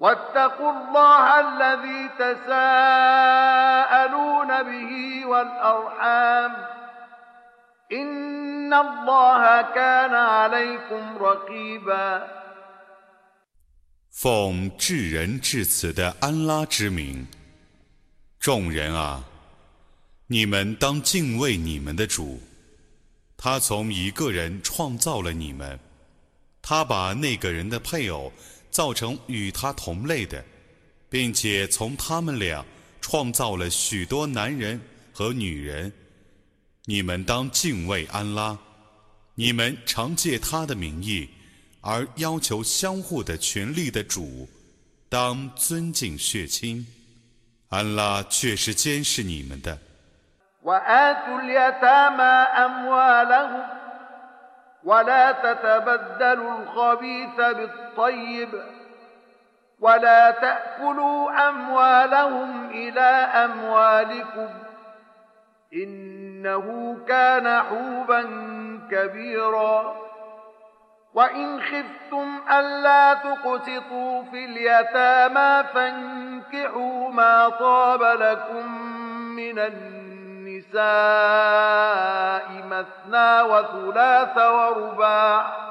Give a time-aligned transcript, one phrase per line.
[0.00, 2.62] واتقوا الله الذي تساءلون
[4.62, 6.52] به والأرحام
[7.92, 12.28] إن الله كان عليكم رقيبا
[14.10, 17.26] 奉至仁至慈的安拉之名，
[18.38, 19.24] 众人啊，
[20.28, 22.40] 你们当敬畏你们的主。
[23.36, 25.78] 他从一个人创造了你们，
[26.62, 28.32] 他把那个人的配偶
[28.69, 30.43] 造成与他同类的，
[31.09, 32.65] 并且从他们俩
[33.01, 34.79] 创造了许多男人
[35.13, 35.91] 和女人。
[36.85, 38.57] 你们当敬畏安拉，
[39.35, 41.29] 你们常借他的名义。
[41.81, 44.49] 而要求相互的权利的主，
[45.07, 46.85] 当尊敬血亲。
[47.69, 49.79] 安拉却是监视你们的。
[54.89, 58.49] ولا تتبدلوا الخبيث بالطيب
[59.79, 63.09] ولا تأكلوا أموالهم إلى
[63.45, 64.49] أموالكم
[65.73, 68.21] إنه كان حوبا
[68.91, 69.95] كبيرا
[71.13, 78.81] وإن خفتم ألا تقسطوا في اليتامى فانكحوا ما طاب لكم
[79.35, 79.98] من النار
[80.59, 85.69] النساء مثنى وثلاث ورباع.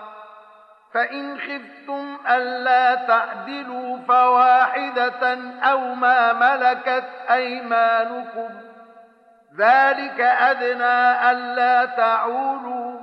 [0.94, 8.48] فإن خفتم ألا تعدلوا فواحدة أو ما ملكت أيمانكم.
[9.58, 13.00] ذلك أدنى ألا تعولوا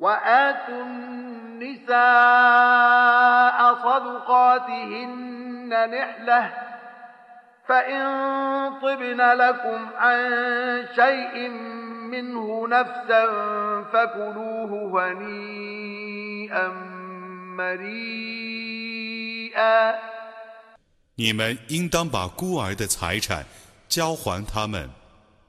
[0.00, 1.96] وآتوا النساء
[3.74, 6.65] صدقاتهن نحلة
[7.67, 8.03] فإن
[8.81, 10.17] طبن لكم عن
[10.95, 11.49] شيء
[12.11, 13.25] منه نفسا
[13.93, 16.67] فكلوه هنيئا
[17.57, 18.91] مريئا
[21.15, 23.45] 你们应当把孤儿的财产
[23.87, 24.89] 交还他们，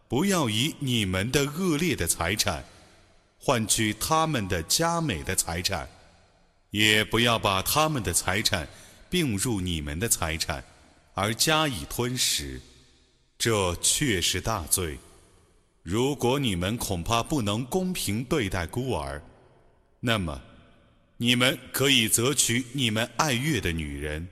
[0.08, 2.64] 不要以你们的恶劣的财产。
[3.44, 5.88] 换取他们的佳美的财产，
[6.70, 8.68] 也不要把他们的财产
[9.10, 10.62] 并入你们的财产，
[11.19, 12.61] 而加以吞食，
[13.39, 14.99] 这却是大罪。
[15.81, 19.19] 如果你们恐怕不能公平对待孤儿，
[19.99, 20.39] 那么
[21.17, 24.27] 你们可以择取你们爱悦的女人，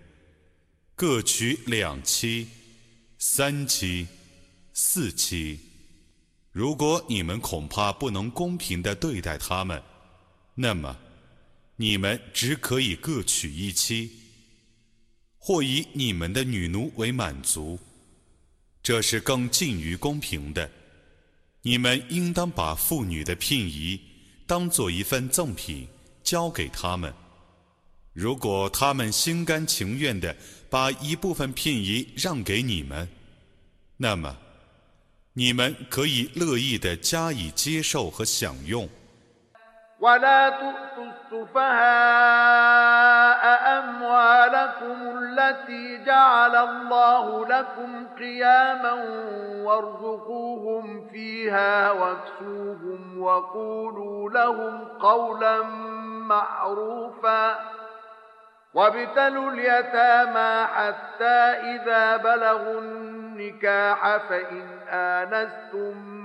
[0.95, 2.47] 各娶两妻、
[3.17, 4.07] 三妻、
[4.71, 5.59] 四妻。
[6.51, 9.81] 如果你们恐怕不能公平地对待他们，
[10.53, 10.95] 那么
[11.77, 14.11] 你们只可以各娶一妻，
[15.47, 17.77] 或以你们的女奴为满足，
[18.81, 20.67] 这是更近于公平的。
[21.61, 24.01] 你们应当把妇女的聘仪
[24.47, 25.87] 当做一份赠品
[26.23, 27.13] 交给他们。
[28.11, 30.35] 如果他们心甘情愿地
[30.67, 33.07] 把一部分聘仪让给你们，
[33.97, 34.35] 那么。
[35.33, 38.89] 你们可以乐意的加以接受和享用。
[42.35, 43.43] السفهاء
[43.79, 48.91] أموالكم التي جعل الله لكم قياما
[49.63, 55.61] وارزقوهم فيها واكسوهم وقولوا لهم قولا
[56.27, 57.55] معروفا
[58.73, 61.25] وابتلوا اليتامى حتى
[61.75, 66.24] إذا بلغوا النكاح فإن آنستم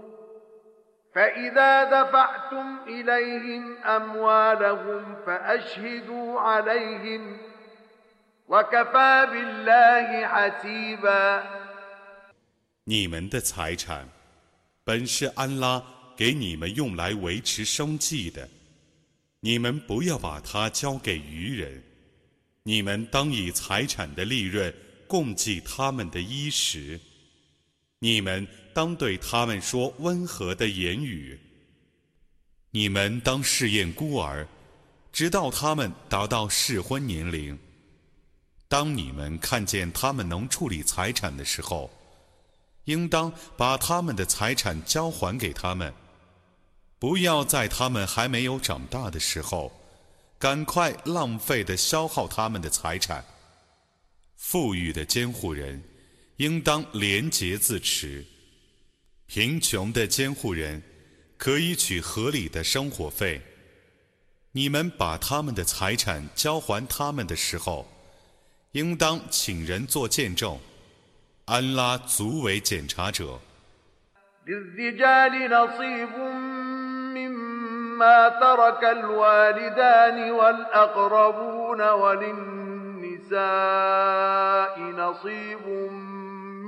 [1.14, 7.38] فإذا دفعتم إليهم أموالهم فأشهدوا عليهم
[8.48, 11.42] وكفى بالله حسيبا
[12.84, 14.08] 你们的财产
[14.84, 15.82] 本是安拉
[16.16, 18.48] 给你们用来维持生计的，
[19.40, 21.82] 你们不要把它交给愚人。
[22.62, 24.72] 你们当以财产的利润
[25.06, 27.00] 供给他们的衣食，
[27.98, 31.39] 你们 当对他们说温和的言语。
[32.71, 34.47] 你们当试验孤儿，
[35.11, 37.57] 直到他们达到适婚年龄。
[38.67, 41.91] 当你们看见他们能处理财产的时候，
[42.85, 45.93] 应当把他们的财产交还给他们，
[46.97, 49.71] 不要在他们还没有长大的时候，
[50.39, 53.23] 赶快浪费的消耗他们的财产。
[54.37, 55.83] 富裕的监护人
[56.37, 58.25] 应当廉洁自持，
[59.30, 60.82] 贫穷的监护人。
[61.38, 63.42] 可以取合理的生活费。
[64.52, 67.86] 你们把他们的财产交还他们的时候，
[68.72, 70.58] 应当请人做见证。
[71.44, 73.38] 安拉足为检查者。
[77.16, 81.80] مما ترك الوالدان والأقربون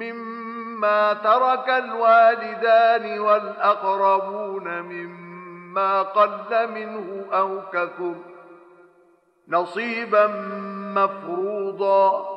[0.01, 0.52] مما
[6.04, 8.16] قل منه أو كثر
[9.48, 10.28] نصيبا
[10.96, 12.34] مفروضا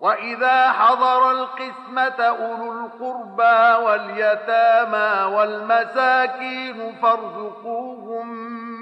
[0.00, 8.28] وإذا حضر القسمة أولو القربى واليتامى والمساكين فارزقوهم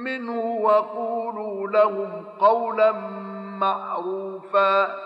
[0.04, 2.92] منه وقولوا لهم قولا
[3.60, 5.05] معروفا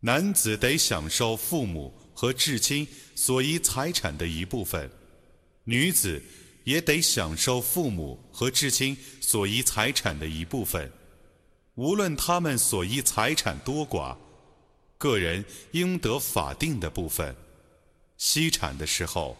[0.00, 4.90] 男子得享受父母和至亲所遗财产的一部分，
[5.64, 6.22] 女子
[6.64, 10.90] 也得享受父母和至亲所遗财产的一部分。
[11.74, 14.16] 无论他们所遗财产多寡，
[14.96, 17.36] 个人应得法定的部分。
[18.16, 19.36] 析产的时候，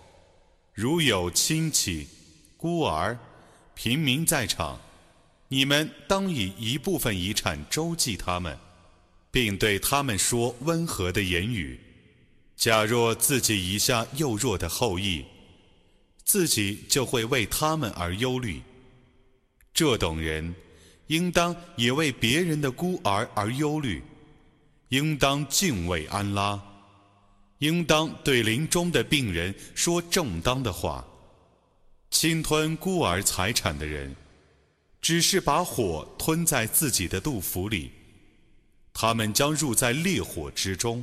[0.74, 2.06] 如有亲戚、
[2.58, 3.18] 孤儿、
[3.74, 4.78] 平民在场。
[5.52, 8.58] 你们当以一部分遗产周济他们，
[9.30, 11.78] 并对他们说温和的言语。
[12.56, 15.22] 假若自己遗下幼弱的后裔，
[16.24, 18.62] 自己就会为他们而忧虑。
[19.74, 20.54] 这等人，
[21.08, 24.02] 应当也为别人的孤儿而忧虑。
[24.88, 26.58] 应当敬畏安拉，
[27.58, 31.06] 应当对临终的病人说正当的话。
[32.10, 34.16] 侵吞孤儿财产的人。
[35.02, 37.90] 只是把火吞在自己的肚腹里，
[38.94, 41.02] 他们将入在烈火之中。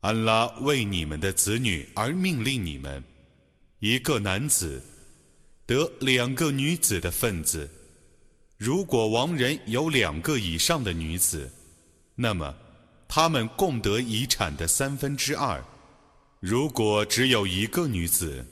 [0.00, 3.02] 安拉为你们的子女而命令你们：
[3.80, 4.82] 一个男子
[5.64, 7.68] 得两个女子的份子。
[8.56, 11.50] 如果亡人有两个以上的女子，
[12.14, 12.54] 那么
[13.08, 15.60] 他们共得遗产的三分之二；
[16.40, 18.46] 如果只有一个女子，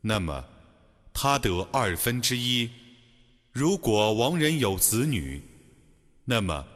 [0.00, 0.44] 那么
[1.12, 2.70] 他得二分之一；
[3.52, 5.42] 如果亡人有子女，
[6.24, 6.66] 那么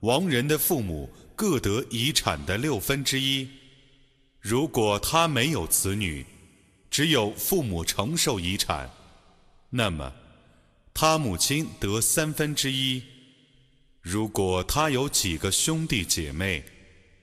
[0.00, 1.10] 亡人的父母。
[1.36, 3.48] 各得遗产的六分之一。
[4.40, 6.24] 如果他没有子女，
[6.90, 8.90] 只有父母承受遗产，
[9.70, 10.12] 那么
[10.92, 13.02] 他母亲得三分之一。
[14.00, 16.62] 如果他有几个兄弟姐妹，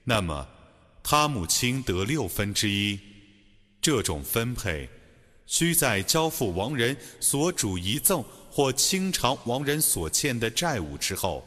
[0.04, 0.48] 那么
[1.02, 2.98] 他母亲得六分之一。
[3.80, 4.88] 这种分配，
[5.46, 11.46] 需在交付亡人所主遗赠或清偿亡人所欠的债务之后。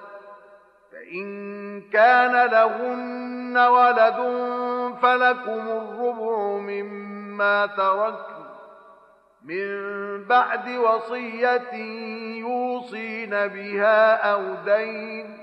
[1.93, 4.15] كان لهن ولد
[5.01, 8.41] فلكم الربع مما تركن
[9.45, 9.67] من
[10.25, 11.73] بعد وصية
[12.39, 15.37] يوصين بها أو دين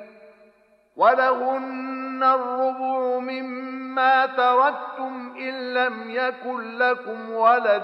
[0.97, 7.83] ولهن الربع مما تركتم إن لم يكن لكم ولد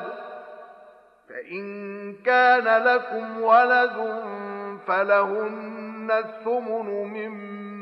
[1.28, 1.64] فإن
[2.26, 4.22] كان لكم ولد
[4.86, 7.63] فلهن الثمن مما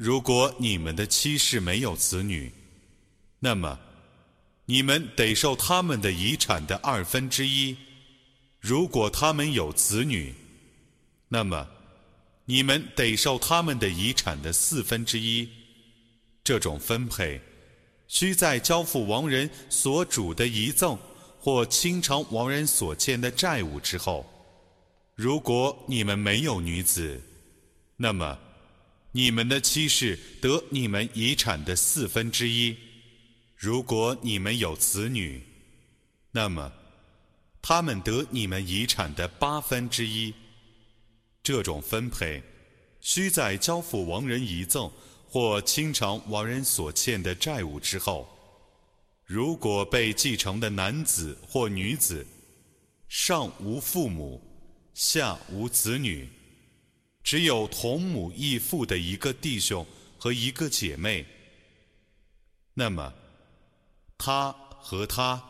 [0.00, 2.50] 如果你们的妻室没有子女，
[3.38, 3.78] 那么
[4.64, 7.76] 你们得受他们的遗产的二分之一；
[8.60, 10.34] 如果他们有子女，
[11.28, 11.68] 那么
[12.46, 15.46] 你们得受他们的遗产的四分之一。
[16.42, 17.38] 这种分配
[18.08, 20.98] 需在交付亡人所主的遗赠
[21.38, 24.24] 或清偿亡人所欠的债务之后。
[25.14, 27.20] 如果你们没有女子，
[27.98, 28.38] 那么。
[29.12, 32.76] 你们的妻室得你们遗产的四分之一，
[33.56, 35.42] 如果你们有子女，
[36.30, 36.72] 那么
[37.60, 40.32] 他们得你们遗产的八分之一。
[41.42, 42.42] 这种分配
[43.00, 44.90] 需在交付亡人遗赠
[45.26, 48.28] 或清偿亡人所欠的债务之后。
[49.24, 52.26] 如果被继承的男子或女子
[53.08, 54.40] 上无父母，
[54.92, 56.28] 下无子女。
[57.30, 59.86] 只有同母异父的一个弟兄
[60.18, 61.24] 和一个姐妹，
[62.74, 63.14] 那么
[64.18, 65.40] 他和他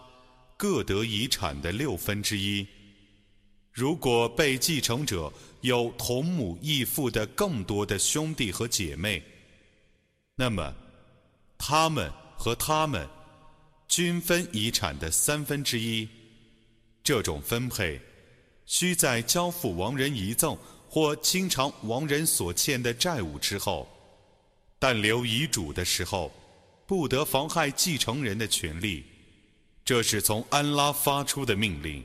[0.59, 2.67] 各得遗产的六分之一。
[3.73, 5.33] 如果被继承者
[5.63, 9.23] 有同母异父的更多的兄弟和姐妹，
[10.35, 10.75] 那么
[11.57, 13.09] 他们和他们
[13.89, 16.07] 均分遗产的三分之一。
[17.03, 17.99] 这种分配
[18.67, 20.55] 需在交付亡人遗赠。
[20.92, 23.88] 或清偿亡人所欠的债务之后，
[24.76, 26.32] 但留遗嘱的时候，
[26.85, 29.04] 不得妨害继承人的权利。
[29.85, 32.04] 这是从安拉发出的命令。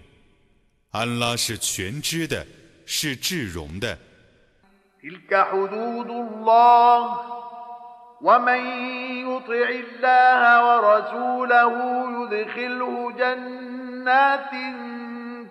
[0.92, 2.46] 安拉是全知的，
[2.86, 3.98] 是至荣的。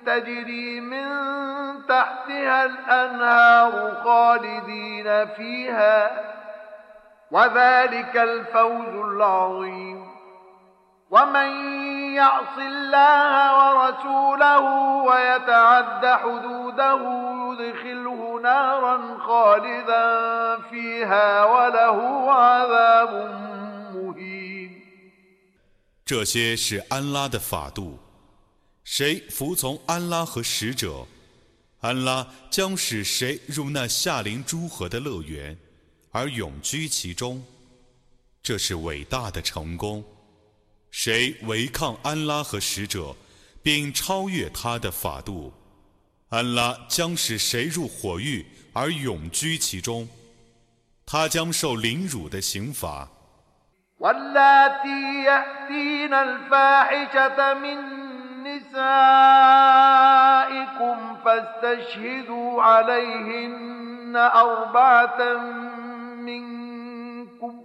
[0.06, 1.08] تجري من
[1.88, 6.12] تحتها الأنهار خالدين فيها
[7.32, 10.10] وذلك الفوز العظيم
[11.12, 11.50] ومن
[12.16, 14.62] يعص الله ورسوله
[15.04, 17.02] ويتعد حدوده
[17.60, 20.06] يدخله نارا خالدا
[20.70, 23.12] فيها وله عذاب
[23.94, 24.70] مهين
[26.06, 28.03] 这些是安拉的法度。
[28.85, 31.07] 谁服从安拉和使者，
[31.81, 35.57] 安拉将使谁入那夏林诸河的乐园，
[36.13, 37.43] 而永居其中。
[38.43, 40.05] 这是伟大的成功。
[40.91, 43.17] 谁违抗安拉和使者，
[43.63, 45.53] 并超越他的法度，
[46.29, 50.07] 安拉将使谁入火狱而永居其中。
[51.07, 53.09] 他将受凌辱的刑罚。
[60.35, 65.35] نسائكم فاستشهدوا عليهن أربعة
[66.17, 67.61] منكم.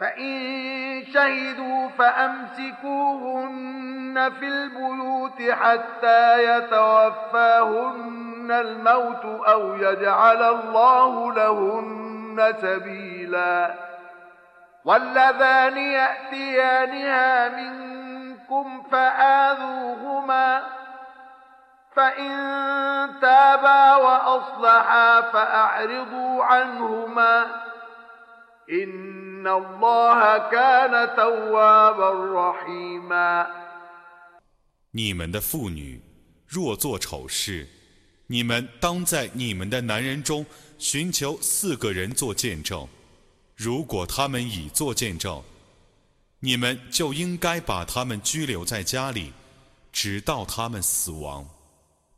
[0.00, 3.44] فإن شهدوا فأمسكوهن
[4.40, 13.74] في البيوت حتى يتوفاهن الموت أو يجعل الله لهن سبيلا.
[14.84, 17.93] واللذان يأتيانها منكم
[18.91, 20.63] فآذوهما
[21.95, 22.31] فإن
[23.21, 27.45] تابا وأصلحا فأعرضوا عنهما
[28.71, 33.47] إن الله كان توابا رحيما
[34.91, 36.01] 你们的妇女
[36.47, 37.67] 若做丑事，
[38.27, 40.45] 你们当在你们的男人中
[40.77, 42.87] 寻求四个人做见证。
[43.55, 45.43] 如果他们已做见证，
[46.44, 49.32] 你们就应该把他们拘留在家里，
[49.90, 51.48] 直到他们死亡，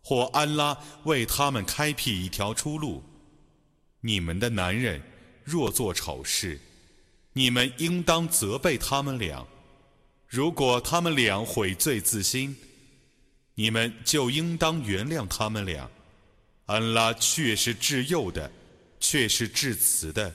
[0.03, 3.05] 或安拉为他们开辟一条出路。
[4.01, 5.01] 你们的男人
[5.45, 6.61] 若做丑事，
[7.35, 9.47] 你们应当责备他们俩。
[10.27, 12.57] 如果他们俩悔罪自新，
[13.55, 15.89] 你们就应当原谅他们俩。
[16.65, 18.51] 安拉却是至幼的，
[18.99, 20.35] 却是至慈的。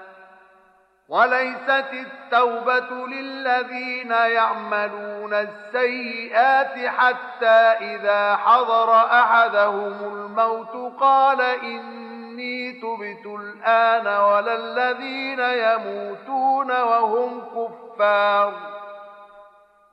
[1.10, 7.46] وليست التوبة للذين يعملون السيئات حتى
[7.94, 18.52] إذا حضر أحدهم الموت قال إني تبت الآن ولا الذين يموتون وهم كفار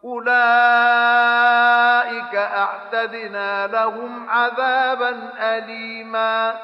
[0.03, 0.36] أولئك
[2.36, 6.56] أعتدنا لهم عذابا أليما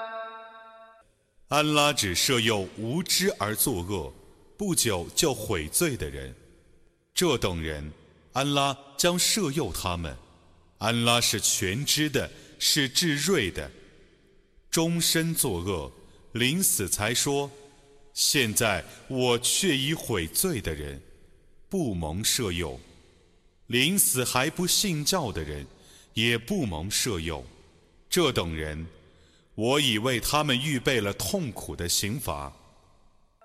[1.52, 4.14] 安拉只赦宥无知而作恶。
[4.67, 6.35] 不久就悔罪的人，
[7.15, 7.93] 这等人，
[8.33, 10.17] 安拉将赦宥他们。
[10.79, 13.71] 安拉是全知的，是至睿的。
[14.71, 15.93] 终身作恶，
[16.33, 17.51] 临死才说
[18.15, 20.99] ：“现在我却已悔罪的人，
[21.69, 22.81] 不蒙赦宥；
[23.67, 25.67] 临死还不信教的人，
[26.15, 27.45] 也不蒙赦宥。
[28.09, 28.87] 这等人，
[29.57, 32.51] 我已为他们预备了痛苦的刑罚。”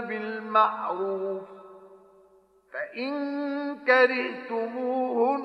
[0.00, 1.42] بالمعروف
[2.72, 3.10] فإن
[3.86, 5.38] كرهتموهن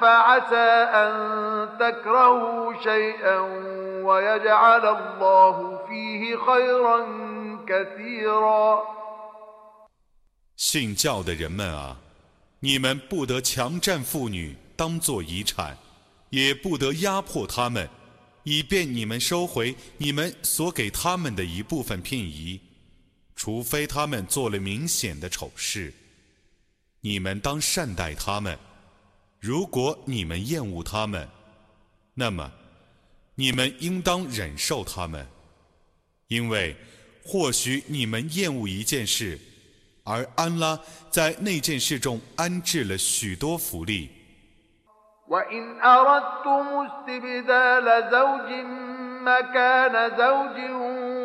[0.00, 0.70] فعسى
[1.02, 1.12] أن
[1.78, 3.38] تكرهوا شيئا
[4.04, 5.56] ويجعل الله
[5.88, 6.98] فيه خيرا
[7.66, 8.82] كثيرا
[10.56, 11.96] 信教的人们啊，
[12.60, 15.76] 你们不得强占妇女当做遗产，
[16.30, 17.88] 也不得压迫他们，
[18.44, 22.60] 以便你们收回你们所给他们的一部分聘仪，
[23.37, 25.93] 除非他们做了明显的丑事。
[26.99, 28.57] 你们当善待他们，
[29.39, 31.29] 如果你们厌恶他们，
[32.15, 32.51] 那么
[33.35, 35.25] 你们应当忍受他们，
[36.27, 36.75] 因为
[37.23, 39.39] 或许你们厌恶一件事，
[40.03, 40.77] 而安拉
[41.11, 44.09] 在那件事中安置了许多福利。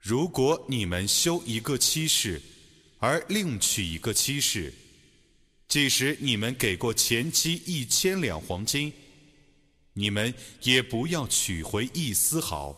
[0.00, 2.40] 如果你们修一个七世，
[2.98, 4.72] 而另娶一个妻室，
[5.68, 8.90] 即使你们给过前妻一千两黄金，
[9.92, 10.32] 你们
[10.62, 12.74] 也不要取回一丝毫。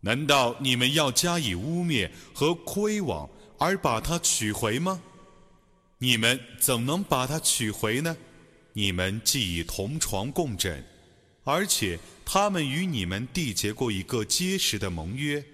[0.00, 5.02] 难道你们要加以污蔑和亏枉，而把它取回吗？
[5.98, 8.16] 你们怎能把它取回呢？
[8.72, 10.82] 你们既已同床共枕，
[11.44, 15.44] 而且他们与你们缔结过一个结实的盟约。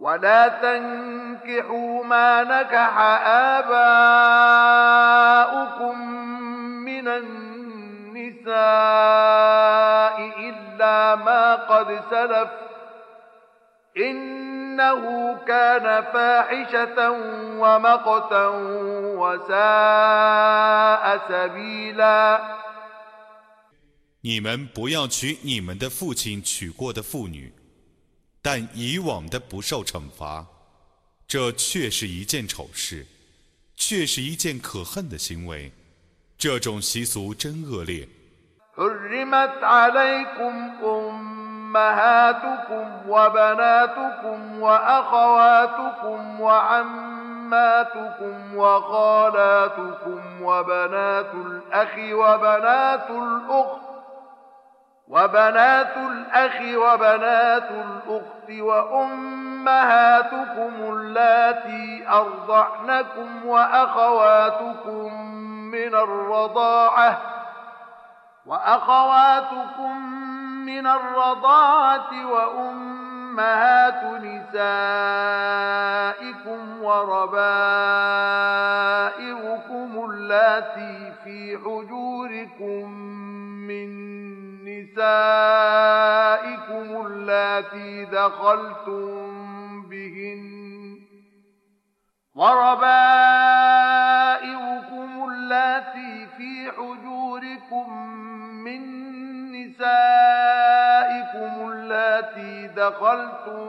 [0.00, 2.98] ولا تنكحوا ما نكح
[3.58, 4.50] آباؤكم
[6.84, 8.50] من النساء
[10.38, 12.48] إلا ما قد سلف
[13.96, 17.10] إنه كان فاحشة
[17.60, 18.46] ومقتا
[19.20, 22.40] وساء سبيلا
[24.22, 27.53] 你们不要娶你们的父亲娶过的妇女。
[28.44, 30.46] 但以往的不受惩罚，
[31.28, 33.06] 这却是一件丑事，
[33.76, 35.72] 却是一件可恨的行为。
[36.38, 38.08] 这种习俗真恶劣。
[50.40, 53.83] وبنات الأخ وبنات الأخت
[58.61, 59.73] وأمهاتكم
[60.79, 65.25] اللاتي أرضعنكم وأخواتكم
[65.71, 67.21] من الرضاعة
[68.45, 69.97] وأخواتكم
[70.65, 74.65] من الرضاعة وأمهات نسائكم
[76.83, 78.05] وربائبكم
[80.09, 82.91] اللاتي في حجوركم
[83.67, 84.24] من
[85.65, 90.55] نسائكم اللاتي دخلتم بهن
[93.95, 98.07] وربائبكم اللاتي في حجوركم
[98.63, 98.81] من
[99.51, 99.83] نسائكم
[101.71, 103.65] اللاتي دخلتم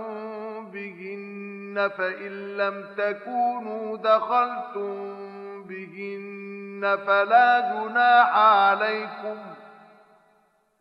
[0.73, 5.17] بهن فإن لم تكونوا دخلتم
[5.63, 9.37] بهن فلا جناح عليكم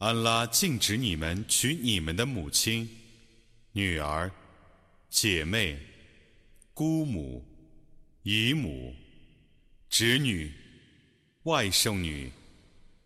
[0.00, 2.88] 安拉禁止你们娶你们的母亲、
[3.72, 4.32] 女儿、
[5.10, 5.78] 姐妹、
[6.72, 7.44] 姑母、
[8.22, 8.94] 姨母、
[9.90, 10.50] 侄女、
[11.42, 12.32] 外甥女、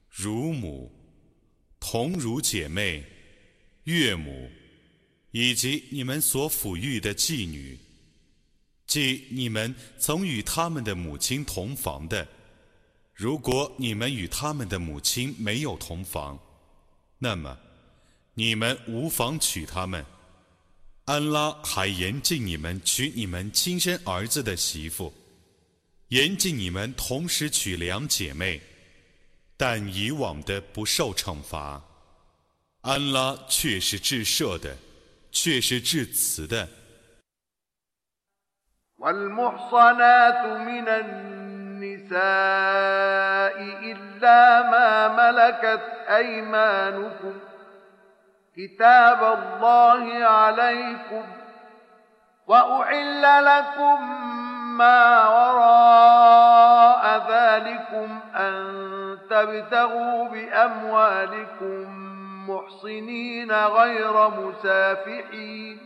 [0.09, 0.89] 乳母、
[1.81, 3.03] 同乳姐妹、
[3.83, 4.49] 岳母，
[5.33, 7.77] 以及你们所抚育的妓女，
[8.87, 12.29] 即你们曾与他们的母亲同房的。
[13.13, 16.41] 如果你们与他们的母亲没有同房，
[17.19, 17.57] 那么，
[18.35, 20.05] 你们无妨娶他们。
[21.07, 25.13] 安拉还严禁你们娶你们亲生儿子的媳妇，
[26.09, 28.61] 严禁你们同时娶两姐妹，
[29.57, 31.83] 但以往的不受惩罚。
[32.81, 34.77] 安拉却是至赦的，
[35.31, 36.69] 却是至慈的。
[41.85, 47.33] النساء إلا ما ملكت أيمانكم.
[48.57, 51.25] كتاب الله عليكم.
[52.47, 53.99] وأحل لكم
[54.79, 58.55] ما وراء ذلكم أن
[59.31, 61.87] تبتغوا بأموالكم
[62.51, 65.79] محصنين غير مسافحين.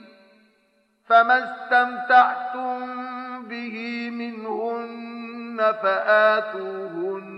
[1.08, 2.78] فما استمتعتم
[3.42, 5.07] به منهن
[5.71, 7.33] فآتوهن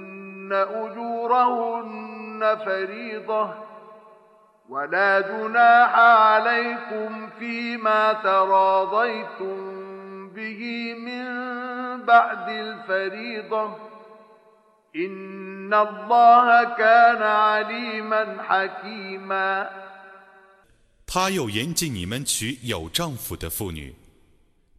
[0.54, 3.54] أجورهن فريضة
[4.70, 9.58] ولا جناح عليكم فيما تراضيتم
[10.30, 11.26] به من
[12.06, 13.76] بعد الفريضة
[14.96, 19.70] إن الله كان عليما حكيما
[21.08, 23.96] 他又严禁你们娶有丈夫的妇女，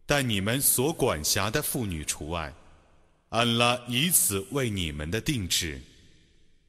[0.05, 2.53] 但你们所管辖的妇女除外。
[3.32, 5.80] 安拉以此为你们的定制。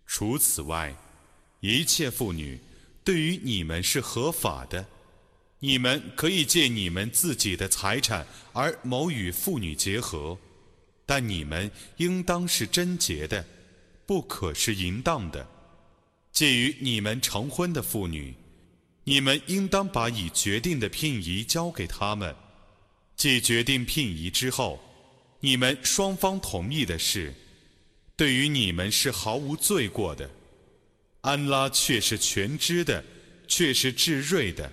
[0.07, 0.95] 除此外，
[1.59, 2.57] 一切妇女
[3.03, 4.85] 对于你们是合法的。
[5.59, 10.37] 你们可以借你们自己的财产而谋与妇女结合，
[11.05, 13.45] 但你们应当是贞洁的，
[14.05, 15.45] 不可是淫荡的。
[16.31, 18.33] 介于你们成婚的妇女，
[19.03, 22.33] 你们应当把已决定的聘仪交给他们。
[23.17, 24.81] 既决定聘仪之后，
[25.45, 27.33] 你们双方同意的事，
[28.15, 30.29] 对于你们是毫无罪过的。
[31.19, 33.03] 安拉却是全知的，
[33.45, 34.71] 却是至睿的。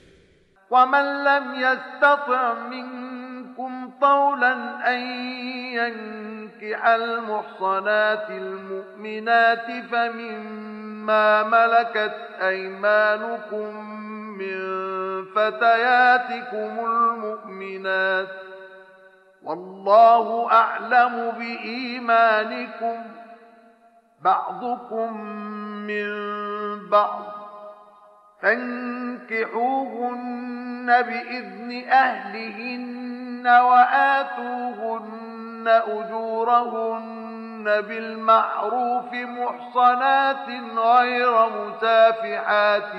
[19.44, 22.96] والله أعلم بإيمانكم.
[24.22, 25.20] بعضكم
[25.86, 26.08] من
[26.88, 27.22] بعض.
[28.42, 40.48] فانكحوهن بإذن أهلهن وآتوهن أجورهن بالمعروف محصنات
[40.78, 42.94] غير مسافحات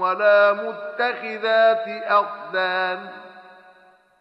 [0.00, 3.23] ولا متخذات أخدان.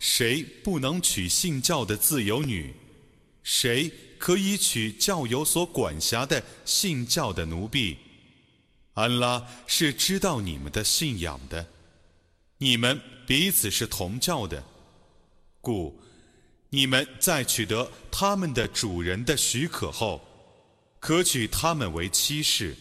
[0.00, 2.74] 谁不能娶信教的自由女？
[3.42, 7.96] 谁可以娶教友所管辖的信教的奴婢？
[8.94, 11.66] 安拉是知道你们的信仰的，
[12.58, 14.64] 你们彼此是同教的，
[15.60, 16.00] 故。
[16.72, 20.24] 你们在取得他们的主人的许可后，
[20.98, 22.76] 可取他们为妻室。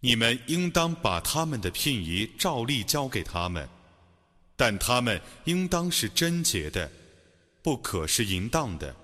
[0.00, 3.68] 你们应当把他们的聘仪照例交给他们，
[4.60, 6.92] 但他们应当是贞洁的，
[7.62, 8.94] 不可是淫荡的，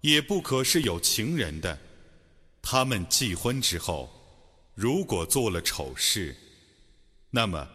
[0.00, 1.78] 也不可是有情人的。
[2.60, 4.10] 他们继婚之后，
[4.74, 6.36] 如果做了丑事，
[7.30, 7.68] 那么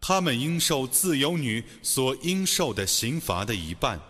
[0.00, 4.00] 他们应受自由女所应受的刑罚的一半。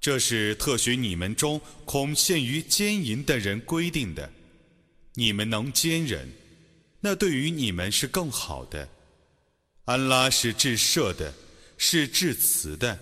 [0.00, 4.32] 这是特许你们中恐陷于奸淫的人规定的。
[5.14, 6.30] 你们能坚忍，
[7.00, 8.88] 那对于你们是更好的。
[9.89, 11.31] 安拉是至赦的，
[11.77, 12.97] 是至慈的。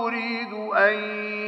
[0.09, 0.93] يريد أن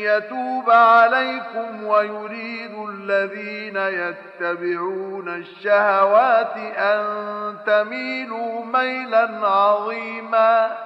[0.02, 10.78] يتوب عليكم ويريد الذين يتبعون الشهوات أن تميلوا ميلا عظيما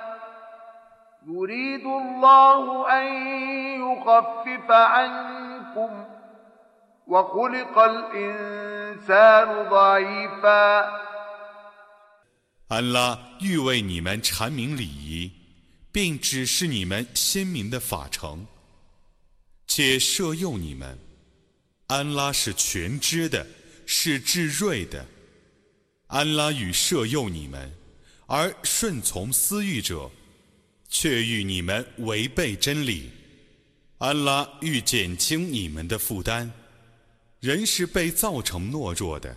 [1.28, 3.08] يريد الله أن
[3.82, 6.06] يخفف عنكم
[7.08, 11.06] وخلق الإنسان ضعيفا
[12.68, 15.39] 安拉欲为你们阐明礼仪。
[15.93, 18.47] 并指示你们鲜明的法程，
[19.67, 20.99] 且摄诱你们。
[21.87, 23.47] 安拉是全知的，
[23.87, 25.07] 是至睿的。
[26.07, 27.73] 安拉与摄诱你们，
[28.27, 30.11] 而顺从私欲者，
[30.89, 33.11] 却欲你们违背真理。
[33.99, 36.51] 安拉欲减轻你们的负担。
[37.41, 39.37] 人是被造成懦弱的。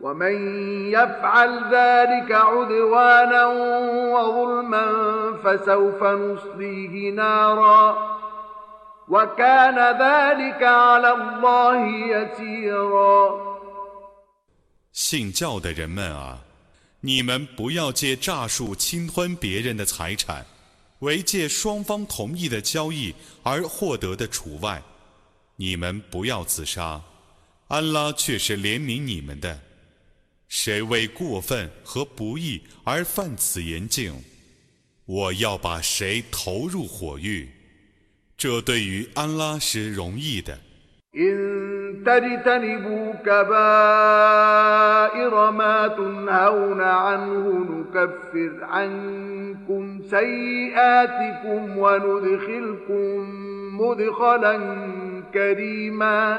[0.00, 0.34] ومن
[0.90, 3.46] يفعل ذلك عدوانا
[4.14, 4.86] وظلما
[5.44, 7.96] فسوف نصليه نارا
[9.08, 13.54] وكان ذلك على الله يسيرا
[14.92, 16.38] 信教的人们啊，
[17.00, 20.44] 你们不要借诈术侵吞别人的财产，
[21.00, 24.82] 为借双方同意的交易而获得的除外。
[25.56, 27.00] 你们不要自杀，
[27.68, 29.60] 安拉却是怜悯你们的。
[30.48, 34.22] 谁为过分和不义而犯此言境，
[35.06, 37.48] 我要把谁投入火狱。
[38.36, 40.58] 这对于安拉是容易的。
[42.04, 43.54] تجتنبوا كبائر
[45.50, 53.18] ما تنهون عنه نكفر عنكم سيئاتكم وندخلكم
[53.80, 54.54] مدخلا
[55.34, 56.38] كريما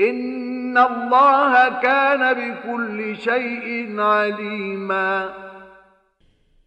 [0.00, 5.32] ان الله كان بكل شيء عليما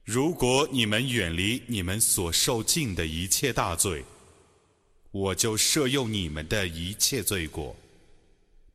[0.06, 4.06] 如果你们远离你们所受尽的一切大罪，
[5.12, 7.76] 我就赦宥你们的一切罪过，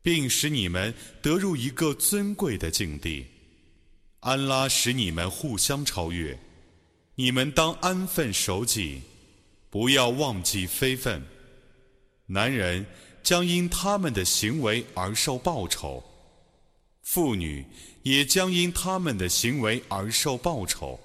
[0.02, 3.26] 并使你们得入一个尊贵的境地。
[4.20, 6.38] 安拉使你们互相超越，
[7.14, 9.00] 你们当安分守己，
[9.70, 11.22] 不要忘记非分。
[12.26, 12.84] 男人
[13.26, 16.02] 将因他们的行为而受报酬，
[17.02, 17.64] 妇女
[18.02, 20.98] 也将因他们的行为而受报酬。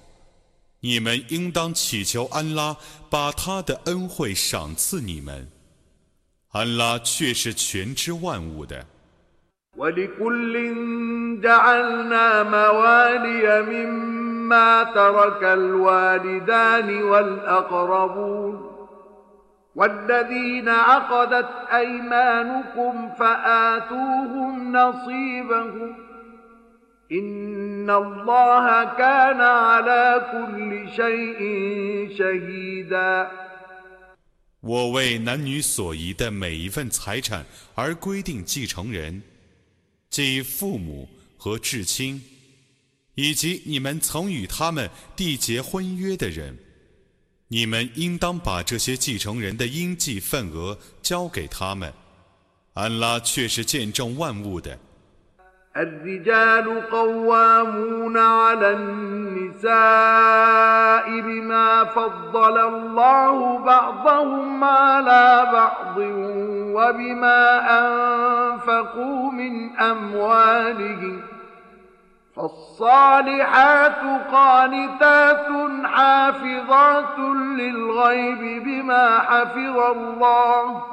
[0.80, 2.76] 你们应当祈求安拉
[3.10, 5.48] 把他的恩惠赏赐你们，
[6.50, 8.86] 安拉却是全知万物的。
[9.76, 18.71] ولكل جعلنا موالي مما ترك الوالدان والأقربون
[19.74, 25.94] والذين عقدت أيمانكم فآتوهم نصيبهم
[27.12, 31.40] إن الله كان على كل شيء
[32.18, 33.30] شهيدا
[34.60, 37.46] 我为男女所遗的每一份财产
[37.76, 39.22] 而规定继承人。
[40.10, 42.20] 即父母和至亲，
[43.14, 46.56] 以及你们曾与他们缔结婚约的人，
[47.48, 51.92] 你们应当把这些继承人的应计份额交给他们。
[52.74, 54.78] 安拉却是见证万物的。
[59.58, 65.98] النساء بما فضل الله بعضهم على بعض
[66.76, 67.42] وبما
[67.80, 71.20] أنفقوا من أموالهم
[72.35, 75.47] فالصالحات قانتات
[75.85, 77.19] حافظات
[77.59, 80.83] للغيب بما حفظ الله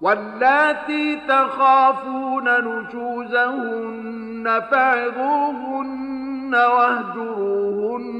[0.00, 3.90] واللاتي تخافون نشوزهن
[4.70, 8.10] فعظوهن واهجروهن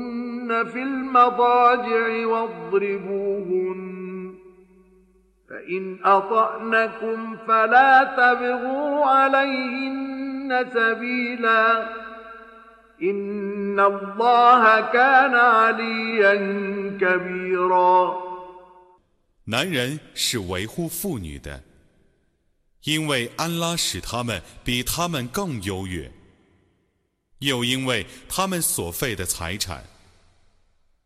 [0.72, 3.90] في المضاجع واضربوهن
[5.50, 11.84] فإن أطعنكم فلا تبغوا عليهن سبيلا
[13.01, 16.35] إن الله كان عليا
[16.97, 18.25] كبيرا
[19.45, 21.63] 男人是维护妇女的，
[22.83, 26.11] 因为安拉使他们比他们更优越。
[27.39, 29.83] 又因为他们所费的财产，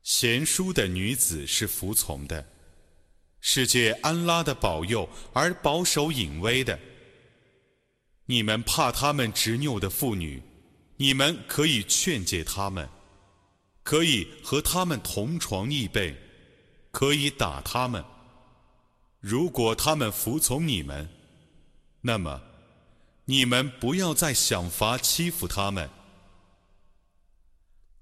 [0.03, 2.45] 贤淑的女子是服从的，
[3.41, 6.79] 是借安拉的保佑而保守隐微的。
[8.25, 10.41] 你们怕他们执拗的妇女，
[10.97, 12.89] 你们可以劝诫他们，
[13.83, 16.15] 可以和他们同床异被，
[16.91, 18.03] 可以打他们。
[19.19, 21.09] 如果他们服从你们，
[22.01, 22.41] 那么
[23.25, 25.89] 你们不要再想法欺负他们。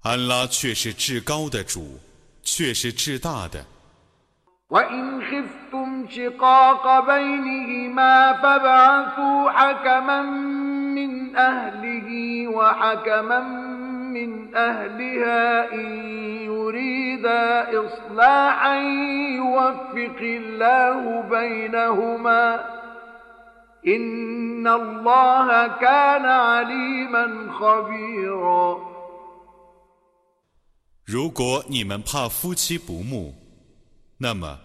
[0.00, 2.00] 安拉却是至高的主，
[2.42, 3.64] 却是至大的。
[4.70, 10.22] وإن خفتم شقاق بينهما فابعثوا حكما
[11.32, 12.08] من أهله
[12.48, 13.40] وحكما
[14.12, 15.86] من أهلها إن
[16.44, 17.42] يريدا
[17.86, 18.74] إصلاحا
[19.40, 22.64] يوفق الله بينهما
[23.86, 28.78] إن الله كان عليما خبيرا
[31.06, 33.32] 如果你们怕夫妻不睦，
[34.18, 34.58] 那么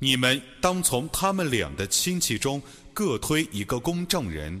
[0.00, 2.60] 你们当从他们俩的亲戚中
[2.92, 4.60] 各推一个公证人。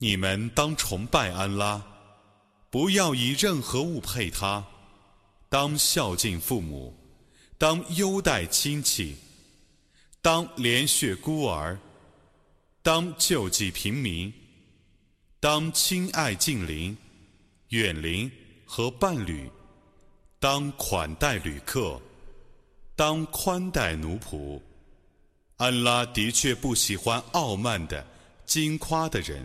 [0.00, 1.82] 你们当崇拜安拉，
[2.70, 4.64] 不要以任何物配他；
[5.48, 6.96] 当孝敬父母，
[7.58, 9.16] 当优待亲戚，
[10.22, 11.76] 当怜恤孤儿，
[12.80, 14.32] 当救济平民，
[15.40, 16.96] 当亲爱近邻、
[17.70, 18.30] 远邻
[18.64, 19.50] 和伴侣，
[20.38, 22.00] 当款待旅客，
[22.94, 24.60] 当宽待奴仆。
[25.56, 28.06] 安拉的确不喜欢傲慢的、
[28.46, 29.44] 矜夸的人。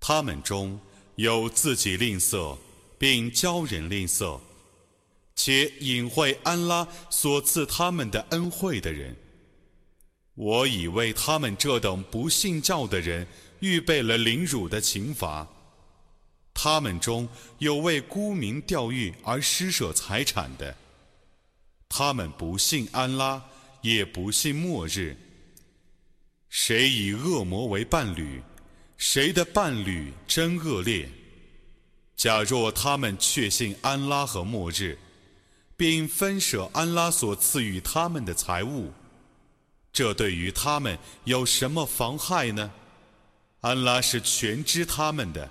[0.00, 0.80] 他们中
[1.14, 2.58] 有自己吝啬，
[2.98, 4.40] 并教人吝啬，
[5.36, 9.14] 且隐晦安拉所赐他们的恩惠的人。
[10.34, 13.28] 我已为他们这等不信教的人
[13.60, 15.46] 预备了凌辱的刑罚。
[16.52, 20.74] 他们中有为沽名钓誉而施舍财产的，
[21.88, 23.40] 他们不信安拉。
[23.84, 25.14] 也不信末日。
[26.48, 28.42] 谁以恶魔为伴侣，
[28.96, 31.06] 谁的伴侣真恶劣。
[32.16, 34.96] 假若他们确信安拉和末日，
[35.76, 38.90] 并分舍安拉所赐予他们的财物，
[39.92, 42.70] 这对于他们有什么妨害呢？
[43.60, 45.50] 安拉是全知他们的。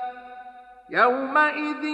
[0.90, 1.84] يومئذ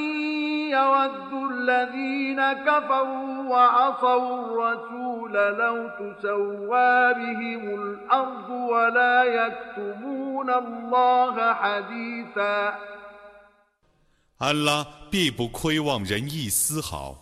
[0.71, 12.75] يود الذين كفروا وعصوا الرسول لو تسوى بهم الأرض ولا يكتمون الله حديثا
[14.39, 17.17] 安拉必不亏望人一丝毫。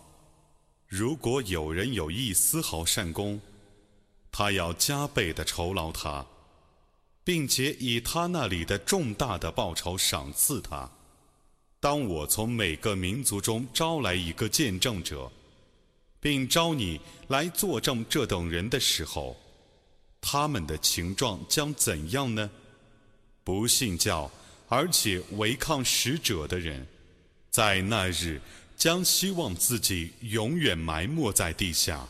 [0.87, 3.39] 如果有人有一丝毫善功，
[4.31, 6.25] 他要加倍的酬劳他，
[7.23, 10.89] 并且以他那里的重大的报酬赏赐他。
[11.78, 15.30] 当我从每个民族中招来一个见证者，
[16.18, 19.36] 并招你来作证这等人的时候，
[20.20, 22.50] 他们的情状将怎样呢？
[23.44, 24.28] 不信教
[24.68, 26.84] 而且违抗使者的人，
[27.50, 28.40] 在那日
[28.76, 32.08] 将希望自己永远埋没在地下，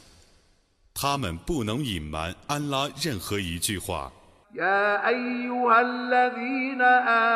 [0.94, 4.10] 他们不能隐瞒安拉任何一句话。
[4.57, 6.82] يا أيها الذين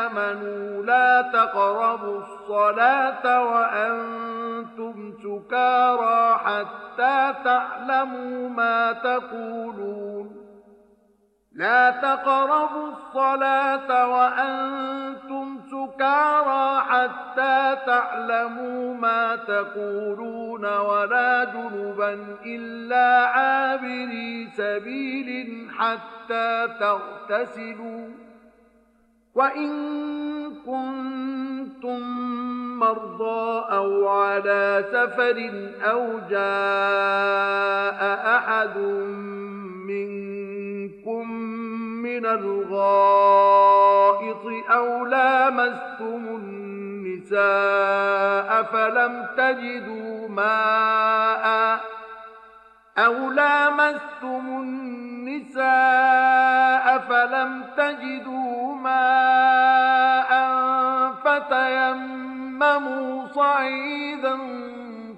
[0.07, 10.40] آمنوا لا تقربوا الصلاة وأنتم سكارى حتى تعلموا ما تقولون.
[11.53, 26.69] لا تقربوا الصلاة وأنتم سكارى حتى تعلموا ما تقولون ولا جنبا إلا عابري سبيل حتى
[26.81, 28.09] تغتسلوا.
[29.35, 29.71] وإن
[30.67, 32.01] كنتم
[32.79, 35.51] مرضى أو على سفر
[35.91, 38.01] أو جاء
[38.37, 38.79] أحد
[39.87, 40.50] منكم
[42.03, 43.67] من الغائط
[44.71, 46.41] أو لامستم
[47.31, 51.81] النساء فلم تجدوا ماء
[52.99, 55.61] أو لامستم النساء
[56.99, 60.31] فلم تجدوا ماء
[61.25, 64.39] فتيمموا صعيدا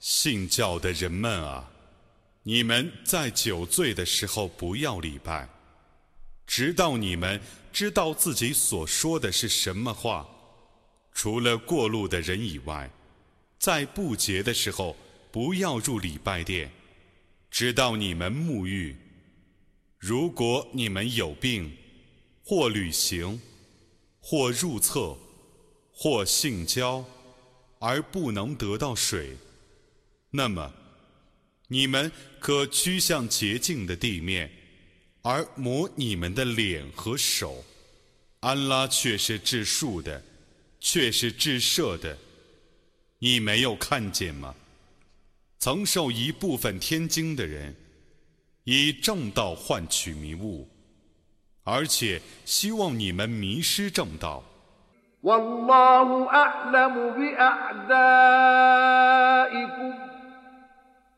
[0.00, 1.70] 信教的人们啊，
[2.42, 5.48] 你们在酒醉的时候不要礼拜，
[6.46, 7.40] 直到你们
[7.72, 10.28] 知道自己所说的是什么话。
[11.12, 12.88] 除了过路的人以外，
[13.58, 14.96] 在不洁的时候
[15.32, 16.70] 不要入礼拜殿，
[17.50, 18.96] 直到你们沐浴。
[19.98, 21.76] 如果你们有病，
[22.44, 23.40] 或旅行，
[24.20, 25.18] 或入厕，
[25.92, 27.04] 或性交，
[27.80, 29.36] 而不能得到水，
[30.30, 30.72] 那么
[31.68, 34.50] 你们可趋向洁净的地面，
[35.22, 37.64] 而抹你们的脸和手。
[38.40, 40.22] 安拉却是治树的，
[40.78, 42.16] 却是治赦的。
[43.18, 44.54] 你没有看见吗？
[45.58, 47.74] 曾受一部分天经的人，
[48.62, 50.68] 以正道换取迷雾，
[51.64, 54.44] 而且希望你们迷失正道。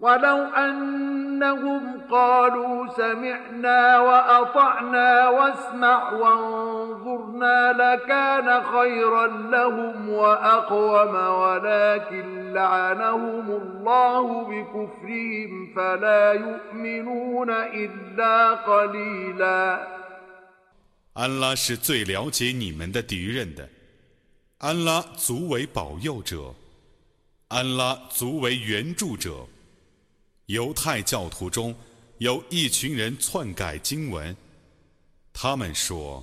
[0.00, 15.72] ولو أنهم قالوا سمعنا وأطعنا واسمع وانظرنا لكان خيرا لهم وأقوم ولكن لعنهم الله بكفرهم
[15.76, 19.86] فلا يؤمنون إلا قليلا
[21.14, 23.66] 安拉是最了解你们的敌人的，
[24.58, 26.54] 安拉足为保佑者，
[27.48, 29.46] 安拉足为援助者。
[30.51, 31.73] 犹太教徒中
[32.17, 34.35] 有一群人篡改经文，
[35.31, 36.21] 他们说：“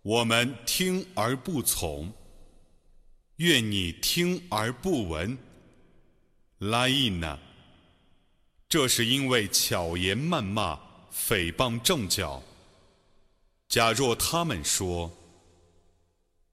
[0.00, 2.10] 我们听而不从，
[3.36, 5.36] 愿你听而不闻。”
[6.58, 7.38] 拉印呢？
[8.66, 10.80] 这是因为巧言谩骂、
[11.12, 12.42] 诽谤正教。
[13.68, 15.12] 假若他们说：“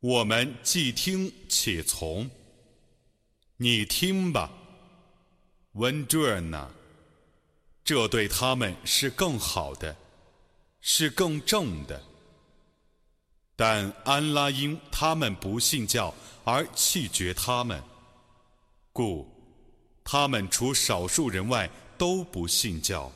[0.01, 2.29] 我们既听且从，
[3.55, 4.51] 你听吧。”
[5.73, 6.69] 温朱尔呢？
[7.84, 9.95] 这对他们是更好的，
[10.82, 12.01] 是更正的。
[13.55, 16.13] 但安拉因他们不信教
[16.43, 17.82] 而弃绝他们，
[18.91, 19.27] 故
[20.03, 23.11] 他们除少数人外都不信教。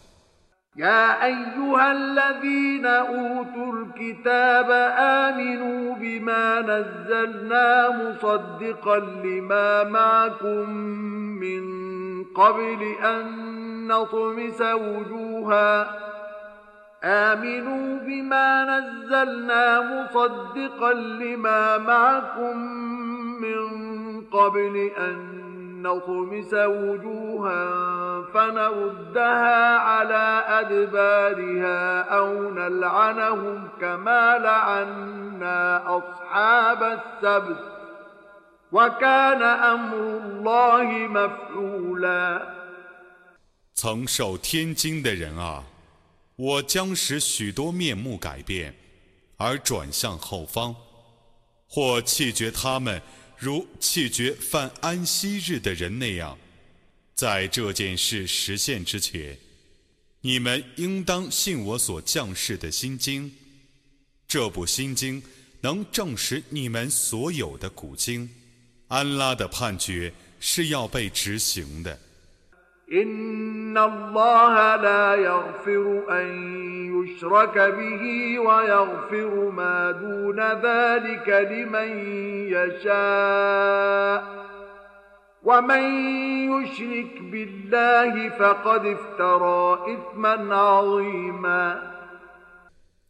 [13.88, 15.88] نطمس وجوها.
[17.04, 22.58] آمنوا بما نزلنا مصدقا لما معكم
[23.42, 23.68] من
[24.22, 25.36] قبل أن
[25.82, 27.72] نطمس وجوها
[28.34, 37.75] فنردها على أدبارها أو نلعنهم كما لعنا أصحاب السبت.
[43.74, 45.66] 曾受天经的人啊，
[46.36, 48.76] 我将使许多面目改变，
[49.38, 50.76] 而转向后方，
[51.70, 53.02] 或弃绝他们，
[53.38, 56.38] 如弃绝犯安息日的人那样。
[57.14, 59.38] 在这件事实现之前，
[60.20, 63.34] 你们应当信我所降世的心经。
[64.28, 65.24] 这部心经
[65.62, 68.30] 能证实你们所有的古经。
[68.89, 71.99] 安拉的判决 是要被执行的。
[72.93, 76.27] إن الله لا يغفر أن
[76.91, 81.89] يشرك به ويغفر ما دون ذلك لمن
[82.51, 84.41] يشاء
[85.43, 85.85] ومن
[86.51, 91.91] يشرك بالله فقد افترى إثما عظيما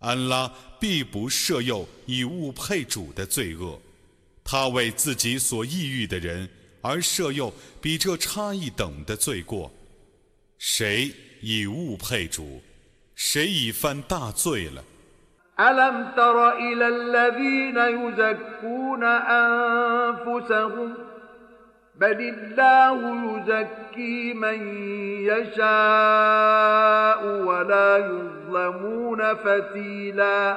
[0.00, 3.78] 安拉必不赦宥以物配主的罪恶，
[4.44, 6.48] 他为自己所抑郁的人
[6.82, 9.70] 而赦宥比这差一等的罪过。
[10.58, 12.60] 谁以物配主，
[13.14, 14.82] 谁已犯大罪了。
[15.60, 20.94] ألم تر إلى الذين يزكون أنفسهم
[22.00, 22.96] بل الله
[23.38, 24.58] يزكي من
[25.24, 30.56] يشاء ولا يظلمون فتيلا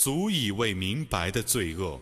[0.00, 2.00] 足以为明白的罪恶。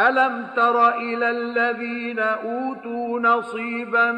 [0.00, 4.12] ألم تر إلى الذين أوتوا نصيبا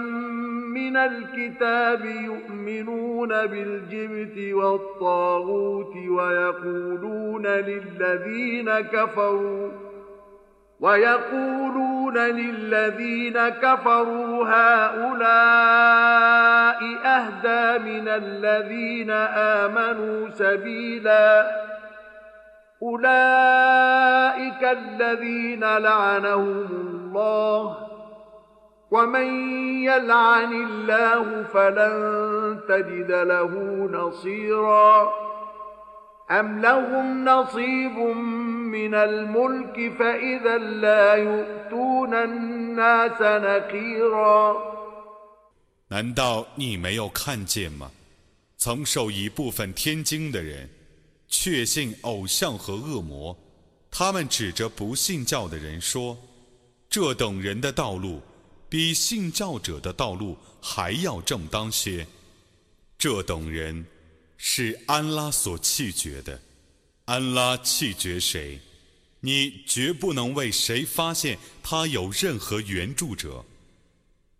[0.74, 9.70] من الكتاب يؤمنون بالجبت والطاغوت ويقولون للذين كفروا
[10.80, 15.94] ويقولون للذين كفروا هؤلاء
[17.04, 21.64] أهدى من الذين آمنوا سبيلاً
[22.82, 27.76] أولئك الذين لعنهم الله
[28.90, 29.28] ومن
[29.82, 33.52] يلعن الله فلن تجد له
[33.92, 35.12] نصيرا
[36.30, 37.98] أم لهم نصيب
[38.76, 44.56] من الملك فإذا لا يؤتون الناس نقيرا
[45.88, 47.90] 难道你没有看见吗？
[48.56, 50.68] 曾受一部分天经的人。
[51.29, 53.37] 确信偶像和恶魔，
[53.91, 56.17] 他们指着不信教的人说
[56.89, 58.21] ：“这等人的道路
[58.67, 62.05] 比信教者的道路还要正当些。”
[62.97, 63.85] 这等人
[64.37, 66.41] 是安拉所弃绝的。
[67.05, 68.59] 安拉弃绝谁，
[69.21, 73.45] 你绝不能为谁发现他有任何援助者。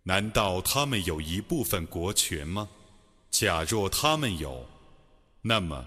[0.02, 2.68] 难道他们有一部分国权吗？
[3.30, 4.66] 假若他们有，
[5.42, 5.86] 那么。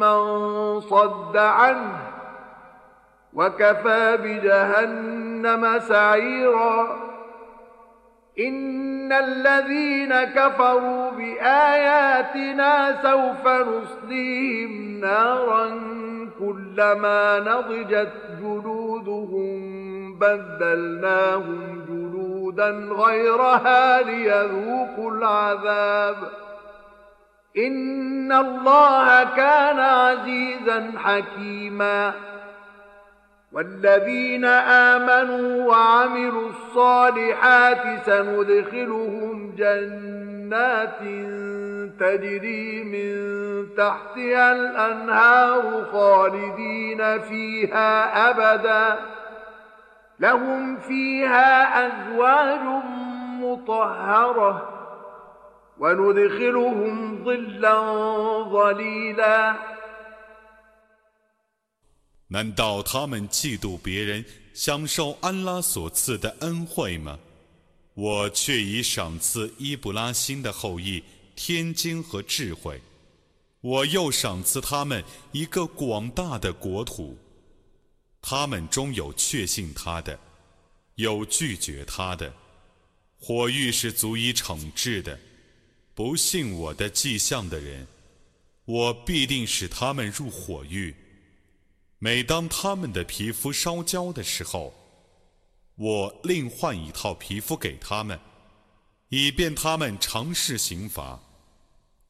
[0.00, 1.98] من صد عنه
[3.34, 6.96] وكفى بجهنم سعيرا
[8.38, 15.68] ان الذين كفروا باياتنا سوف نصليهم نارا
[16.38, 19.60] كلما نضجت جلودهم
[20.18, 26.16] بدلناهم جلودا غيرها ليذوقوا العذاب
[27.56, 32.12] إن الله كان عزيزا حكيما
[33.52, 40.98] والذين آمنوا وعملوا الصالحات سندخلهم جنات
[42.00, 43.20] تجري من
[43.76, 48.98] تحتها الأنهار خالدين فيها أبدا
[50.20, 52.82] لهم فيها أزواج
[53.40, 54.79] مطهرة
[55.79, 57.75] وندخلهم ظلا
[58.49, 59.57] ظليلا
[62.27, 67.19] 难道他们嫉妒别人享受安拉所赐的恩惠吗？
[67.93, 71.03] 我却已赏赐伊布拉辛的后裔
[71.35, 72.81] 天经和智慧，
[73.61, 77.17] 我又赏赐他们一个广大的国土。
[78.21, 80.19] 他们中有确信他的，
[80.95, 82.33] 有拒绝他的。
[83.19, 85.17] 火狱是足以惩治的。
[86.02, 87.86] 不信我的迹象的人，
[88.64, 90.94] 我必定使他们入火狱。
[91.98, 94.72] 每当他们的皮肤烧焦的时候，
[95.74, 98.18] 我另换一套皮肤给他们，
[99.10, 101.20] 以便他们尝试刑罚。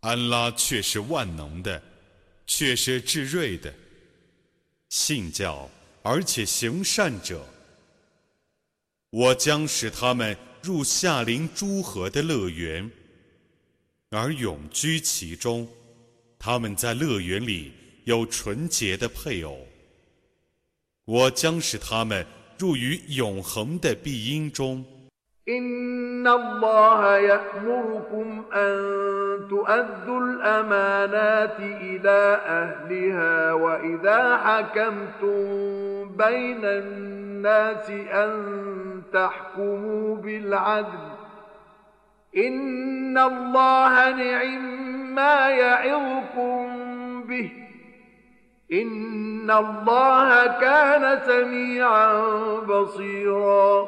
[0.02, 1.82] 安拉却是万能的，
[2.46, 3.74] 却是至睿的。
[4.88, 5.68] 信教
[6.04, 7.44] 而且行善者，
[9.10, 12.88] 我将使他们入夏林诸河的乐园，
[14.11, 15.67] 而永居其中。
[16.37, 17.73] 他们在乐园里
[18.03, 19.57] 有纯洁的配偶。
[21.05, 22.25] 我将使他们
[22.59, 24.85] 入于永恒的庇荫中。
[25.47, 28.75] إن الله يأمركم أن
[29.49, 35.37] تؤدوا الأمانات إلى أهلها وإذا حكمتم
[36.17, 38.31] بين الناس أن
[39.13, 41.18] تحكموا بالعدل
[42.35, 47.51] إن الله نعم ما يعظكم به
[48.71, 52.11] إن الله كان سميعا
[52.67, 53.87] بصيراً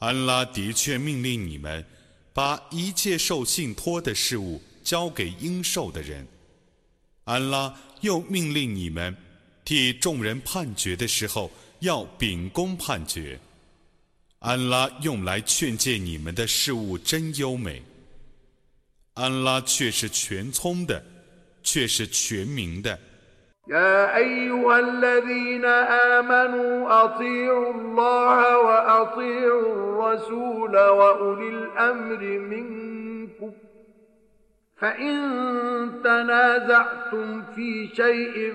[0.00, 1.84] 安拉的确命令你们，
[2.34, 6.26] 把一切受信托的事物交给应受的人。
[7.24, 9.16] 安拉又命令你们，
[9.64, 11.50] 替众人判决的时候
[11.80, 13.40] 要秉公判决。
[14.40, 17.82] 安拉用来劝诫你们的事物真优美。
[19.14, 21.02] 安拉却是全聪的，
[21.62, 22.98] 却是全明的。
[23.66, 33.52] يا أيها الذين آمنوا أطيعوا الله وأطيعوا الرسول وأولي الأمر منكم
[34.76, 35.16] فإن
[36.04, 38.52] تنازعتم في شيء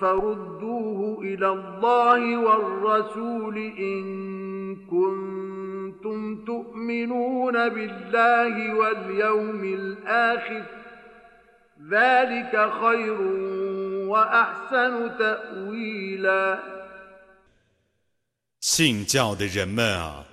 [0.00, 4.43] فردوه إلى الله والرسول إن
[4.90, 10.64] كنتم تؤمنون بالله واليوم الآخر
[11.90, 13.18] ذلك خير
[18.60, 20.24] 信教的人们啊，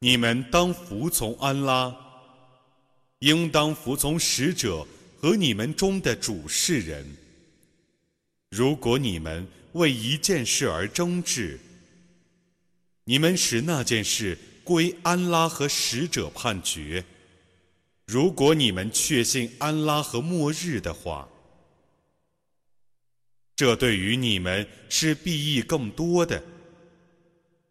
[0.00, 1.94] 你们当服从安拉，
[3.20, 4.86] 应当服从使者
[5.18, 7.16] 和你们中的主事人。
[8.50, 11.58] 如果你们为一件事而争执，
[13.09, 17.05] 你们使那件事归安拉和使者判决。
[18.05, 21.29] 如果你们确信安拉和末日的话。
[23.55, 26.43] 这对于你们是裨益更多的，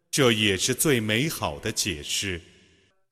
[0.09, 2.41] 这也是最美好的解释。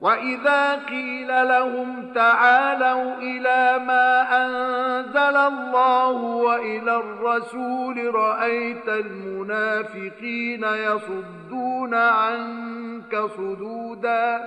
[0.00, 4.08] وإذا قيل لهم تعالوا إلى ما
[4.42, 6.10] أنزل الله
[6.46, 14.40] وإلى الرسول رأيت المنافقين يصدون عنك صدودا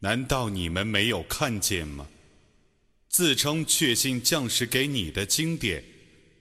[0.00, 2.06] 难道你们没有看见吗？
[3.08, 5.84] 自称确信降世给你的经典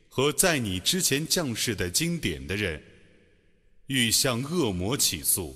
[0.10, 2.82] 和在你之前降世的经典的人，
[3.88, 5.56] 欲向恶魔起诉。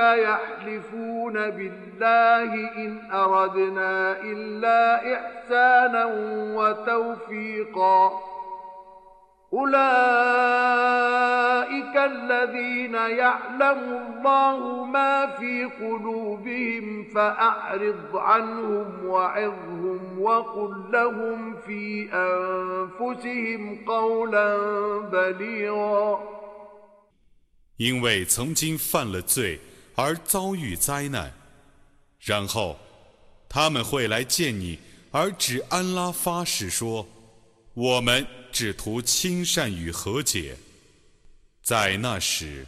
[0.00, 6.04] يحلفون بالله إن أردنا إلا إحسانا
[6.56, 8.12] وتوفيقا
[9.52, 9.76] أولئك
[11.96, 13.78] الذين يعلم
[14.18, 24.58] الله ما في قلوبهم فأعرض عنهم وعظهم وقل لهم في أنفسهم قولا
[25.12, 26.36] بليغا
[27.78, 29.60] 因为曾经犯了罪
[29.95, 31.33] 而遭遇灾难，
[32.19, 32.77] 然后
[33.47, 34.79] 他们会来见你，
[35.11, 37.07] 而指安拉发誓说
[37.73, 40.57] ：“我们。”只图亲善与和解，
[41.63, 42.67] 在那时，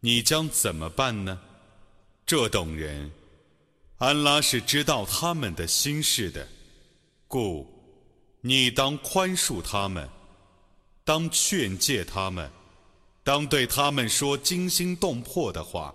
[0.00, 1.40] 你将怎么办呢？
[2.26, 3.12] 这等人，
[3.98, 6.48] 安拉是知道他们的心事的，
[7.28, 7.64] 故
[8.40, 10.08] 你当宽恕他们，
[11.04, 12.50] 当劝诫他们，
[13.22, 15.94] 当对他们说惊心动魄的话。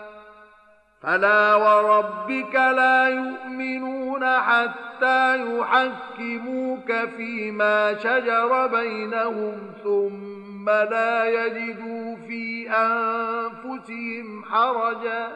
[1.02, 15.28] فلا وربك لا يؤمنون حتى يحكموك فيما شجر بينهم ثم لا يجدوا في أنفسهم حرجا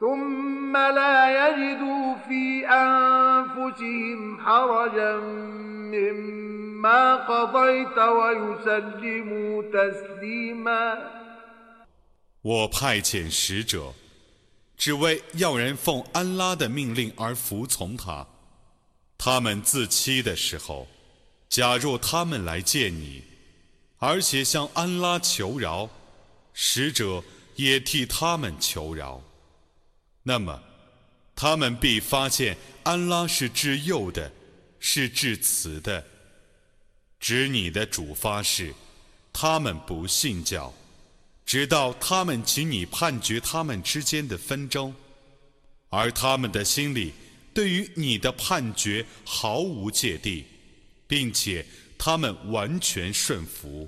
[0.00, 5.16] ثم لا يجدوا في أنفسهم حرجا
[5.94, 10.98] مما قضيت ويسلموا تسليما
[12.42, 13.92] 我派遣使者
[14.77, 18.27] 只为要人奉安拉的命令而服从他。
[19.17, 20.87] 他们自欺的时候，
[21.47, 23.23] 假若他们来见你，
[23.97, 25.89] 而且向安拉求饶，
[26.53, 27.23] 使者
[27.55, 29.21] 也替他们求饶，
[30.23, 30.61] 那么
[31.35, 34.31] 他们必发现安拉是至幼的，
[34.79, 36.05] 是至慈的。
[37.19, 38.73] 指你的主发誓，
[39.31, 40.73] 他们不信教。
[41.45, 44.93] 直到他们请你判决他们之间的纷争，
[45.89, 47.13] 而他们的心里
[47.53, 50.43] 对于你的判决毫无芥蒂，
[51.07, 51.63] 并且
[51.99, 53.87] 他们完全顺服。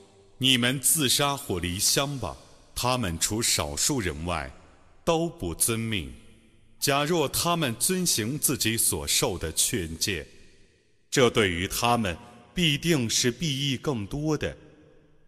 [0.41, 2.35] 你们自杀或离乡吧，
[2.73, 4.51] 他们除少数人外，
[5.05, 6.11] 都不遵命。
[6.79, 10.25] 假若他们遵行自己所受的劝诫，
[11.11, 12.17] 这对于他们
[12.55, 14.57] 必定是裨益更多的，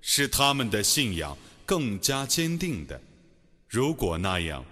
[0.01, 2.99] 使他们的信仰更加坚定的。
[3.69, 4.65] 如果那样，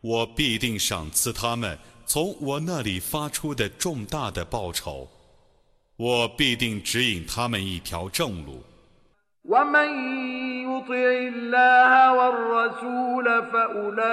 [0.00, 5.06] 我必定赏赐他们从我那里发出的重大的报酬，
[5.96, 8.64] 我必定指引他们一条正路。
[9.44, 9.88] ومن
[10.70, 14.10] يطع الله والرسول فأولئك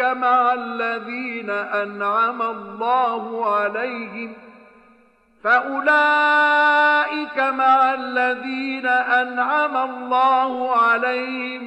[0.00, 4.32] مع الذين أنعم الله عليهم
[5.44, 11.62] فأولئك مع الذين أنعم الله عليهم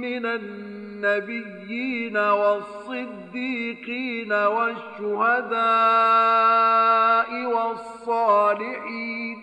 [0.00, 3.52] من النبيين والصديقين
[4.32, 5.62] والشهداء
[7.44, 9.42] والصالحين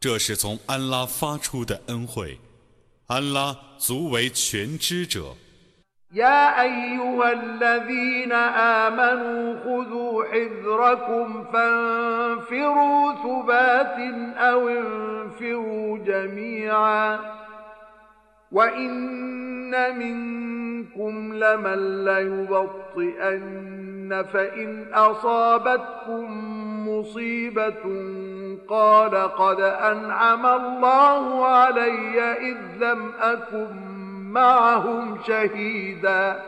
[0.00, 2.38] 这是从安拉发出的恩惠，
[3.06, 5.36] 安拉足为全知者。
[6.14, 13.98] يا أيها الذين آمنوا خذوا حذركم فانفروا ثبات
[14.36, 17.20] أو انفروا جميعا
[18.50, 23.62] وإن منكم لمن ليبطئن
[24.32, 26.28] فإن أصابتكم
[26.99, 27.83] مصيبة
[28.69, 33.75] قال قد أنعم الله علي إذ لم أكن
[34.33, 36.39] معهم شهيدا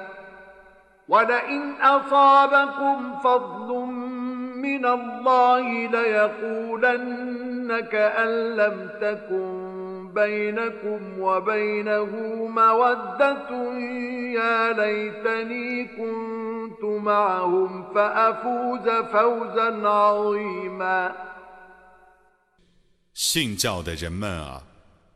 [1.08, 3.74] ولئن أصابكم فضل
[4.56, 9.69] من الله ليقولن كأن لم تكن
[10.19, 12.13] بينكم وبينه
[12.49, 13.51] مودة
[14.35, 21.15] يا ليتني كنت معهم فأفوز فوزا عظيما
[23.15, 24.63] 信教的人们啊，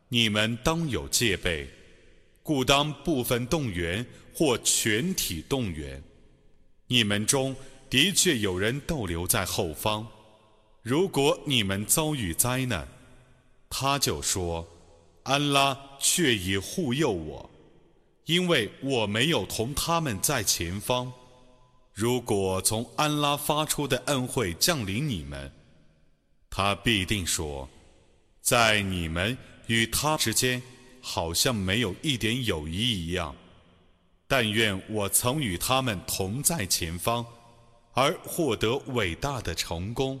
[0.07, 1.67] 你们当有戒备，
[2.41, 6.01] 故当部分动员或全体动员。
[6.87, 7.55] 你们中
[7.89, 10.07] 的确有人逗留在后方。
[10.81, 12.87] 如果你们遭遇灾难，
[13.69, 14.72] 他就说：“
[15.24, 17.50] 安拉却已护佑我，
[18.24, 21.12] 因为我没有同他们在前方。
[21.92, 25.52] 如果从安拉发出的恩惠降临你们，
[26.48, 27.68] 他必定说。”
[28.42, 30.62] 在你们与他之间，
[31.00, 33.34] 好像没有一点友谊一样。
[34.28, 37.24] 但愿我曾与他们同在前方，
[37.94, 40.20] 而获得伟大的成功。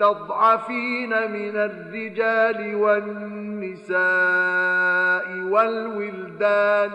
[0.00, 3.94] والمستضعفين من الرجال والنساء
[5.50, 6.90] والولدان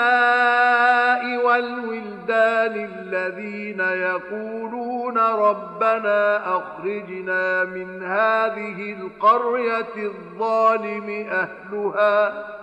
[1.45, 12.60] والولدان الذين يقولون ربنا أخرجنا من هذه القرية الظالم أهلها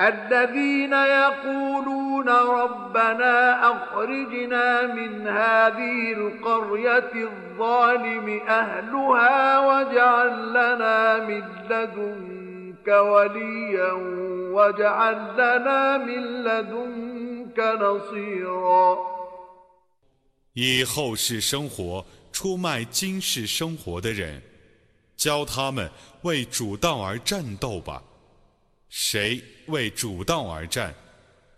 [0.00, 3.36] الذين يقولون ربنا
[3.72, 13.92] اخرجنا من هذه القريه الظالم اهلها واجعل لنا من لدنك وليا
[14.56, 18.98] واجعل لنا من لدنك نصيرا
[20.54, 24.42] 以后世生活出卖今世生活的人，
[25.16, 25.90] 教他们
[26.22, 28.02] 为主道而战斗吧。
[28.97, 30.95] 谁为主道而战，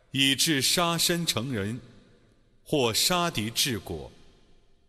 [0.09, 1.79] 以致杀身成人，
[2.63, 4.11] 或杀敌治国，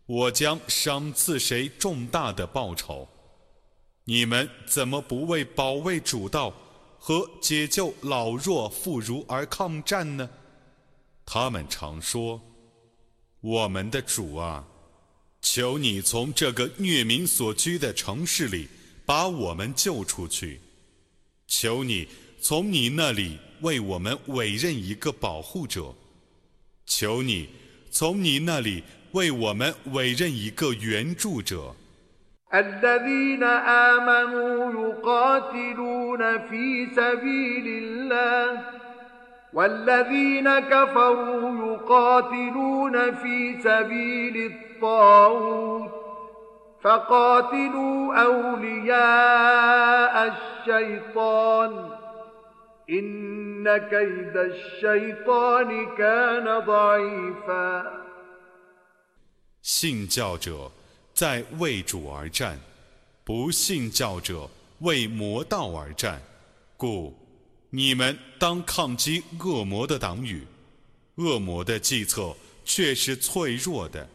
[0.07, 3.07] 我将赏赐谁重大的报酬。
[4.05, 6.51] 你们怎么不为保卫主道
[6.97, 10.27] 和解救老弱妇孺而抗战呢？
[11.27, 12.41] 他们常说
[13.41, 14.67] ：“我们的主啊，
[15.39, 18.67] 求你从这个虐民所居的城市里
[19.05, 20.59] 把我们救出去，
[21.47, 22.07] 求你。”
[22.41, 25.93] 从你那里为我们委任一个保护者，
[26.85, 27.49] 求你
[27.91, 28.81] 从你那里
[29.11, 31.75] 为我们委任一个援助者。
[59.61, 60.71] 信教者
[61.13, 62.57] 在为主而战，
[63.23, 66.19] 不信教者为魔道而战，
[66.75, 67.13] 故
[67.69, 70.47] 你们当抗击恶魔的党羽。
[71.17, 72.33] 恶魔的计策
[72.65, 74.07] 却是脆弱的。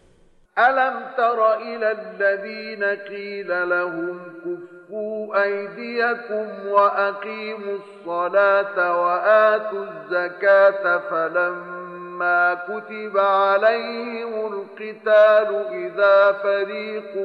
[4.89, 17.17] كفوا أيديكم وأقيموا الصلاة وآتوا الزكاة فلما كتب عليهم القتال إذا فريق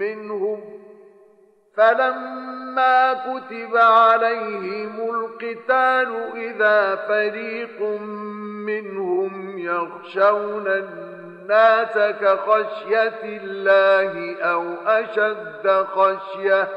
[0.00, 0.60] منهم
[1.76, 7.82] فلما كتب عليهم القتال إذا فريق
[8.66, 11.13] منهم يخشون الناس
[11.44, 16.68] الناس كخشية الله أو أشد خشية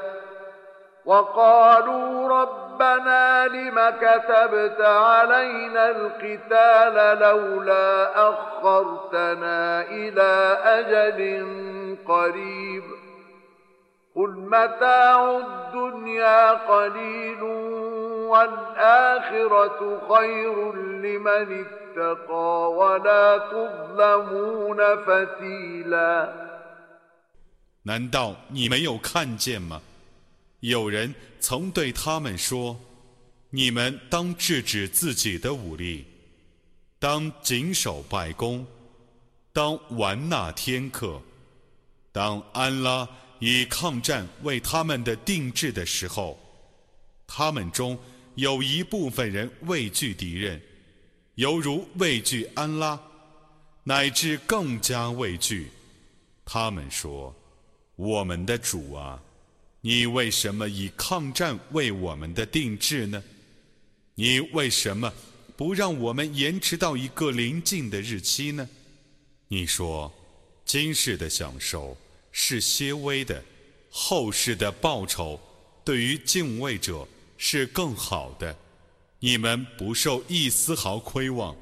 [1.05, 11.47] وقالوا ربنا لم كتبت علينا القتال لولا أخرتنا إلى أجل
[12.07, 12.84] قريب
[14.15, 17.43] قل متاع الدنيا قليل
[18.26, 20.55] والآخرة خير
[21.03, 22.53] لمن اتقى
[27.85, 29.83] 难道你没有看见吗？
[30.61, 36.07] 有人曾对他们说：“你们当制止自己的武力，
[37.01, 38.64] 当谨守拜功，
[39.53, 41.20] 当玩纳天课，
[42.12, 43.09] 当安拉
[43.41, 46.39] 以抗战为他们的定制的时候，
[47.26, 47.99] 他们中
[48.38, 50.60] 有一部分人畏惧敌人。”
[51.38, 53.00] 犹如畏惧安拉，
[53.84, 55.68] 乃至更加畏惧，
[56.44, 57.36] 他们说
[57.96, 59.22] ：“我们的主啊，
[59.82, 63.24] 你为什么以抗战为我们的定制呢？
[64.16, 65.14] 你为什么
[65.56, 68.68] 不让我们延迟到一个临近的日期呢？
[69.48, 70.12] 你说，
[70.66, 71.96] 今世的享受
[72.32, 73.46] 是些微的，
[73.92, 75.40] 后世的报酬
[75.86, 78.55] 对于敬畏者是更好的。
[79.20, 81.55] 你们不受一丝毫亏望。”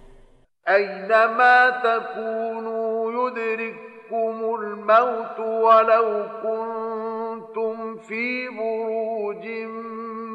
[0.68, 9.46] أينما تكونوا يدرككم الموت ولو كنتم في بروج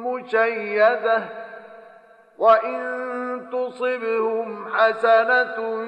[0.06, 1.24] مشيدة
[2.38, 2.82] وإن
[3.52, 5.84] تصبهم حسنة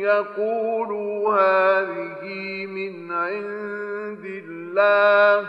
[0.00, 5.48] يقولوا هذه من عند الله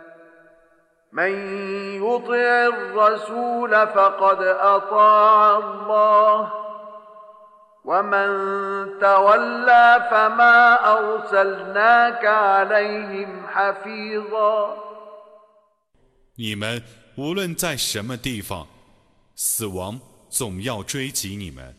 [1.12, 1.32] من
[2.02, 6.52] يطع الرسول فقد اطاع الله
[7.84, 8.28] ومن
[9.00, 10.58] تولى فما
[10.98, 14.76] ارسلناك عليهم حفيظا
[16.36, 16.82] 你们
[17.16, 18.66] 无论在什么地方，
[19.34, 21.74] 死亡总要追击你们。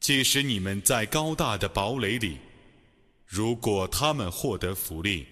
[0.00, 2.38] 即使你们在高大的堡垒里，
[3.26, 5.26] 如果他们获得福利，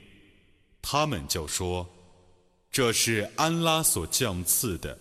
[0.82, 1.86] 他们就说。
[2.77, 4.95] 这是安拉所降赐的。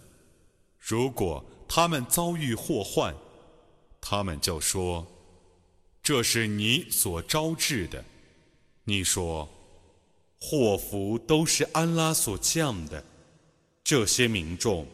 [0.79, 3.15] 如果他们遭遇祸患，
[4.01, 5.07] 他们就说
[6.03, 8.03] ：“这是你所招致的。”
[8.85, 9.47] 你说
[10.41, 13.05] ：“祸福都是安拉所降的。”
[13.85, 14.87] 这些民众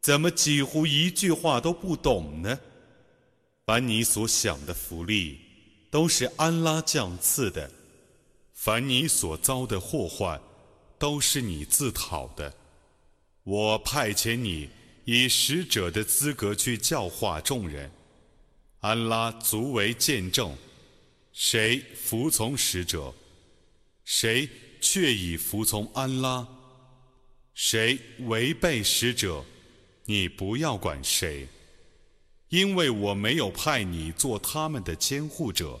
[0.00, 2.58] 怎么几乎一句话都不懂呢？
[3.64, 5.38] 凡你所想的福利，
[5.88, 7.70] 都是安拉降赐的；
[8.54, 10.40] 凡你所遭的祸患，
[10.98, 12.52] 都是你自讨的。
[13.44, 14.68] 我派遣你
[15.04, 17.90] 以使者的资格去教化众人。
[18.80, 20.56] 安拉足为见证，
[21.32, 23.12] 谁服从使者，
[24.04, 24.48] 谁
[24.80, 26.46] 却已服从安拉；
[27.54, 29.44] 谁违背使者，
[30.04, 31.48] 你不要管谁，
[32.48, 35.80] 因为我没有派你做他们的监护者。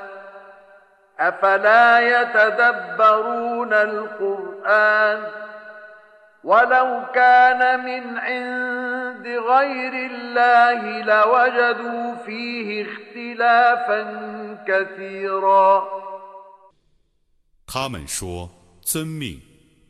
[17.67, 18.49] 他们说
[18.81, 19.39] ：“遵命。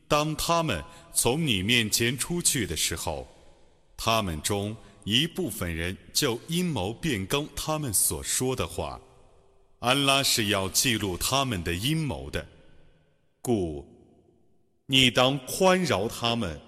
[0.07, 0.83] 当他们
[1.13, 3.25] 从你面前出去的时候，
[3.95, 8.99] 他们中。”一部分人就阴谋变更他们所说的话，
[9.81, 12.47] 安拉是要记录他们的阴谋的，
[13.41, 13.83] 故
[14.85, 16.61] 你当宽饶他们，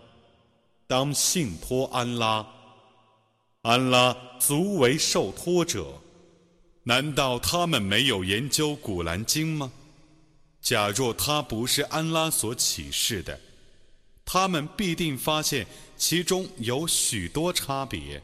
[0.87, 2.43] 当信托安拉，
[3.61, 6.01] 安拉足为受托者。
[6.85, 9.71] 难道他们没有研究古兰经吗？
[10.59, 13.39] 假若他不是安拉所启示的。
[14.25, 18.23] 他们必定发现其中有许多差别。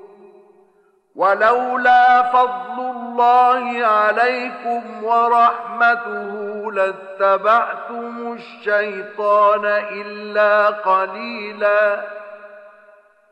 [1.15, 12.01] ولولا فضل الله عليكم ورحمته لاتبعتم الشيطان إلا قليلا.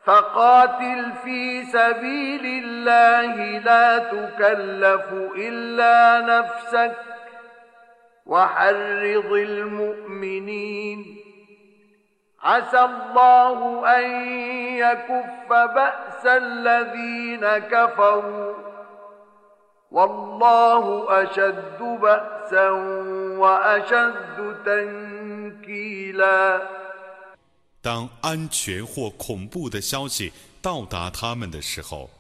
[0.04, 6.96] فقاتل في سبيل الله لا تكلف إلا نفسك
[8.26, 11.29] وحرض المؤمنين.
[12.41, 14.05] عسى الله أن
[14.77, 18.55] يكف بأس الذين كفروا
[19.91, 22.71] والله أشد بأسا
[23.39, 26.61] وأشد تنكيلا
[27.81, 32.11] 当安全或恐怖的消息到达他们的时候，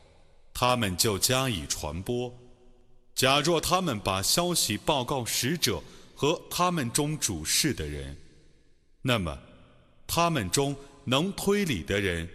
[0.54, 2.32] 他们就加以传播。
[3.14, 5.80] 假若他们把消息报告使者
[6.16, 8.16] 和他们中主事的人，
[9.02, 9.38] 那么
[10.09, 10.75] 他们中
[11.05, 12.27] 能推理的人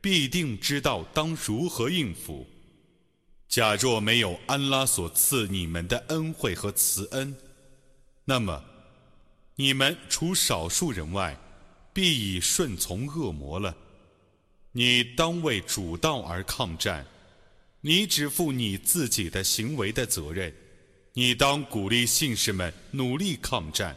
[0.00, 2.46] 必定知道当如何应付。
[3.46, 7.36] 假若没有安拉所赐你们的恩惠和慈恩，
[8.24, 8.64] 那么
[9.56, 11.36] 你们除少数人外。
[11.90, 13.76] 必已顺从恶魔了。
[14.70, 17.04] 你当为主道而抗战，
[17.80, 20.54] 你只负你自己的行为的责任。
[21.14, 23.96] 你当鼓励信士们努力抗战。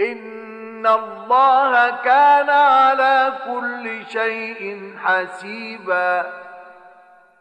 [0.00, 6.32] إن الله كان على كل شيء حسيبا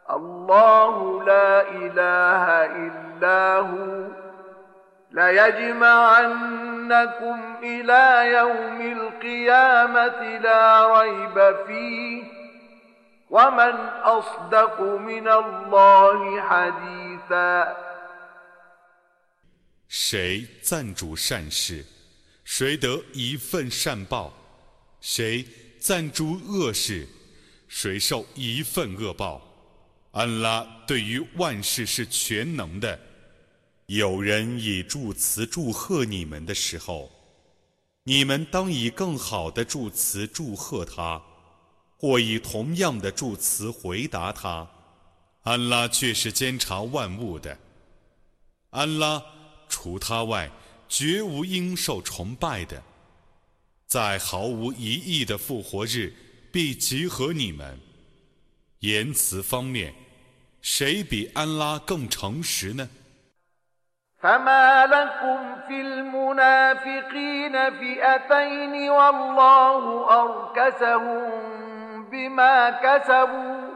[0.10, 4.08] الله لا إله إلا هو
[5.12, 6.56] ليجمعنكم
[7.64, 12.24] إلى يوم القيامة لا ريب فيه
[13.30, 17.76] ومن أصدق من الله حديثا
[19.88, 21.86] 谁赞助善事，
[22.51, 24.33] 谁得一份善报；
[25.03, 25.45] 谁
[25.79, 27.07] 赞助恶事，
[27.69, 29.43] 谁受一份恶报。
[30.13, 32.99] 安拉对于万事是全能的。
[33.85, 37.13] 有人以祝词祝贺你们的时候，
[38.05, 41.23] 你们当以更好的祝词祝贺他，
[41.99, 44.67] 或以同样的祝词回答他。
[45.43, 47.59] 安拉却是监察万物的。
[48.71, 49.23] 安拉
[49.69, 50.51] 除他外，
[50.88, 52.82] 绝无应受崇拜的。
[53.88, 56.14] 在毫无疑义的复活日，
[56.52, 57.80] 必集合你们。
[58.80, 59.94] 言辞方面，
[60.62, 62.90] 谁比安拉更诚实呢？
[64.22, 69.84] فما لكم في المنافقين فئتين والله
[70.24, 71.30] أركسهم
[72.10, 73.68] بما كسبوا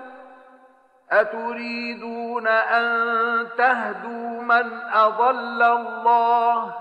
[1.12, 2.88] أتريدون أن
[3.58, 6.81] تهدوا من أضل الله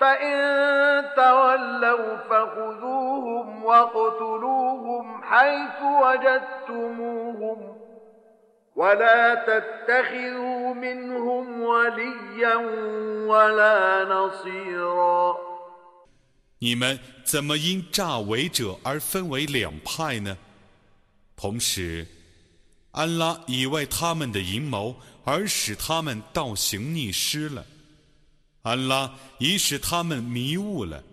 [0.00, 7.74] فان تولوا فخذوهم واقتلوهم حيث وجدتموهم
[16.58, 20.36] 你们怎么因诈伪者而分为两派呢？
[21.36, 22.04] 同时，
[22.90, 27.64] 安拉已为他们的阴谋而使他们倒行逆施了。
[28.61, 31.03] 安拉已使他们迷雾了。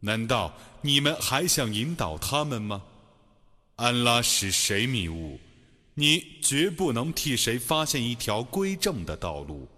[0.00, 2.82] 难道你们还想引导他们吗？
[3.76, 5.38] 安拉使谁迷雾？
[5.94, 9.68] 你绝不能替谁发现一条归正的道路。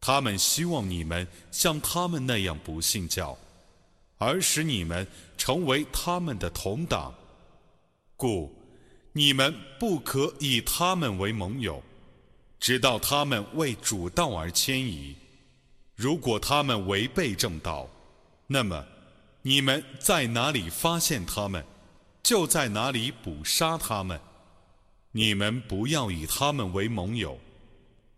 [0.00, 3.36] 他们希望你们像他们那样不信教。
[4.20, 5.06] 而使你们
[5.36, 7.14] 成为他们的同党，
[8.16, 8.52] 故
[9.12, 11.80] 你们不可以他们为盟友，
[12.58, 15.14] 直到他们为主道而迁移。
[15.98, 17.88] 如果他们违背正道，
[18.46, 18.86] 那么
[19.42, 21.64] 你们在哪里发现他们，
[22.22, 24.20] 就在哪里捕杀他们。
[25.10, 27.36] 你们不要以他们为盟友，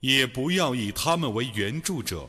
[0.00, 2.28] 也不要以他们为援助者。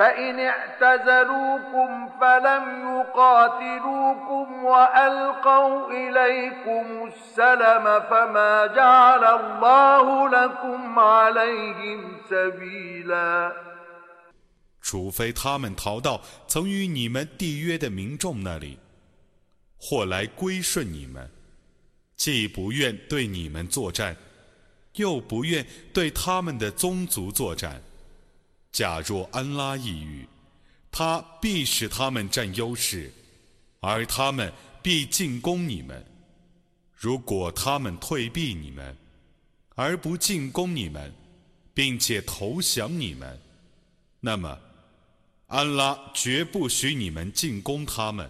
[0.00, 13.52] فإن اعتزلوكم فلم يقاتلوكم وألقوا إليكم السلم فما جعل الله لكم عليهم سبيلا
[14.82, 18.78] 除非他们逃到曾与你们缔约的民众那里，
[19.78, 21.28] 或来归顺你们，
[22.16, 24.14] 既不愿对你们作战，
[24.96, 27.82] 又不愿对他们的宗族作战。
[28.71, 30.27] 假若安拉抑郁，
[30.91, 33.11] 他必使他们占优势，
[33.79, 36.05] 而他们必进攻你们。
[36.95, 38.95] 如果他们退避你们，
[39.75, 41.13] 而不进攻你们，
[41.73, 43.39] 并且投降你们，
[44.19, 44.59] 那么
[45.47, 48.29] 安拉绝不许你们进攻他们。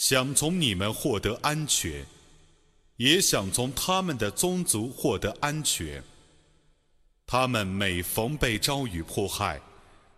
[0.00, 2.06] 想从你们获得安全，
[2.96, 6.02] 也想从他们的宗族获得安全。
[7.26, 9.60] 他们每逢被遭遇迫害，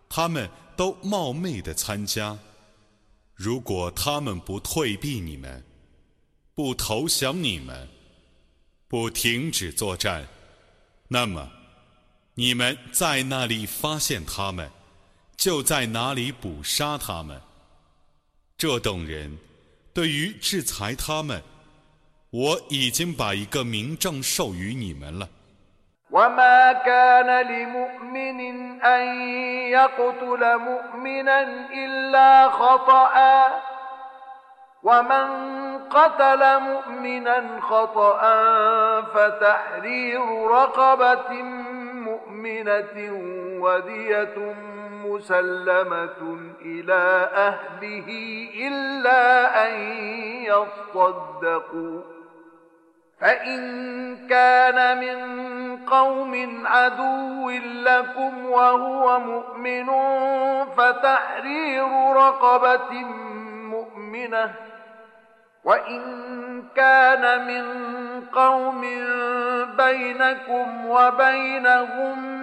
[0.07, 2.39] 他们都冒昧的参加。
[3.33, 5.61] 如果他们不退避你们，
[6.55, 7.89] 不投降你们，
[8.87, 10.25] 不停止作战，
[11.09, 11.51] 那么
[12.35, 14.71] 你们在那里发现他们，
[15.35, 17.41] 就在哪里捕杀他们。
[18.57, 19.37] 这等人。
[19.92, 21.42] 对于制裁他们，
[22.30, 25.28] 我已经把一个名证授予你们了。
[26.10, 28.40] وما كان لمؤمن
[28.82, 29.02] أن
[29.68, 33.14] يقتل مؤمنا إلا خطأ
[34.82, 35.26] ومن
[35.88, 38.20] قتل مؤمنا خطأ
[39.02, 41.30] فتحرير رقبة
[42.08, 42.94] مؤمنة
[43.60, 44.36] ودية
[45.05, 48.07] مسلمة إلى أهله
[48.67, 49.21] إلا
[49.65, 49.73] أن
[50.43, 52.01] يصدقوا.
[53.21, 55.17] فإن كان من
[55.85, 57.49] قوم عدو
[57.83, 59.89] لكم وهو مؤمن
[60.65, 62.93] فتحرير رقبة
[63.71, 64.53] مؤمنة.
[65.63, 66.01] وإن
[66.75, 67.65] كان من
[68.21, 68.81] قوم
[69.77, 72.42] بينكم وبينهم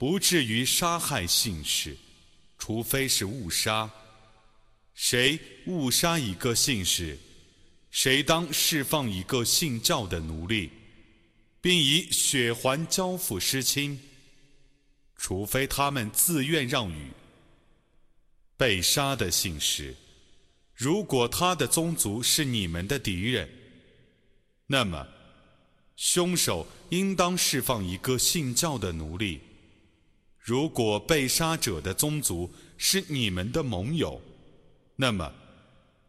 [0.00, 1.94] 不至于杀害信士，
[2.56, 3.90] 除非是误杀。
[4.94, 7.18] 谁误杀一个信士，
[7.90, 10.70] 谁当释放一个信教的奴隶，
[11.60, 14.00] 并以血还交付失亲。
[15.18, 17.10] 除非他们自愿让与。
[18.56, 19.94] 被杀的信士，
[20.74, 23.46] 如果他的宗族是你们的敌人，
[24.66, 25.06] 那么
[25.94, 29.42] 凶手应当释放一个信教的奴隶。
[30.40, 34.20] 如果被杀者的宗族是你们的盟友，
[34.96, 35.32] 那么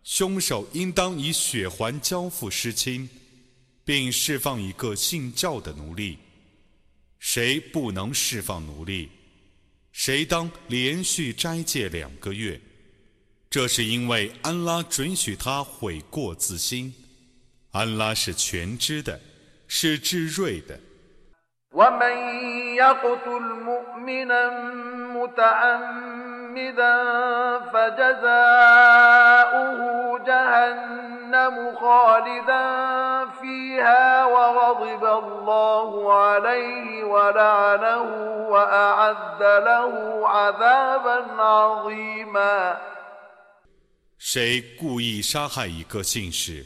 [0.03, 3.09] 凶手应当以血还交付失亲，
[3.83, 6.17] 并释放一个信教的奴隶。
[7.19, 9.09] 谁不能释放奴隶，
[9.91, 12.59] 谁当连续斋戒两个月。
[13.49, 16.93] 这是因为安拉准许他悔过自新。
[17.71, 19.21] 安拉是全知的，
[19.67, 20.79] 是智睿的。
[25.36, 26.96] متعمدا
[27.72, 28.98] فجزاؤه
[30.26, 32.62] جهنم خالدا
[33.40, 38.02] فيها وغضب الله عليه ولعنه
[38.48, 39.92] وأعد له
[40.28, 42.76] عذابا عظيما
[44.18, 46.64] 谁故意杀害一个信士，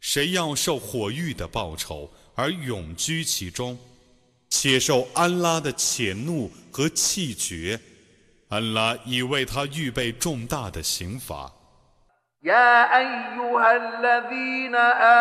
[0.00, 3.78] 谁要受火狱的报酬而永居其中，
[4.48, 7.80] 且受安拉的谴怒和气绝。
[8.48, 11.50] 安拉已为他预备重大的刑罚。
[12.44, 14.74] يا أيها الذين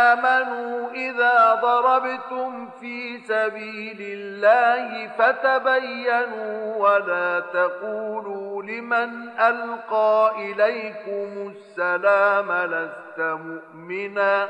[0.10, 14.50] آمنوا إذا ضربتم في سبيل الله فتبينوا ولا تقولوا لمن ألقى إليكم السلام لست مؤمناً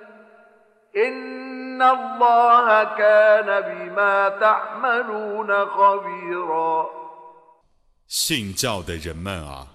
[8.07, 9.65] 信教的人们啊，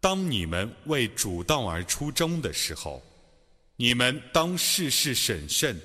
[0.00, 3.02] 当你们为主道而出征的时候，
[3.76, 5.78] 你们当事事审慎。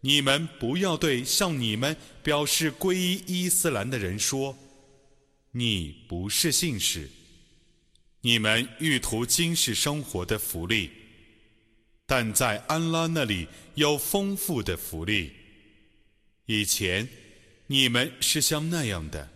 [0.00, 4.54] 你们不要对向你们表示皈依伊斯兰的人说
[5.52, 7.08] ：“你不是信使。”
[8.20, 11.03] 你们欲图今世生活的福利。
[12.06, 15.32] 但在安拉那里有丰富的福利。
[16.46, 17.08] 以前
[17.66, 19.30] 你们是像那样的，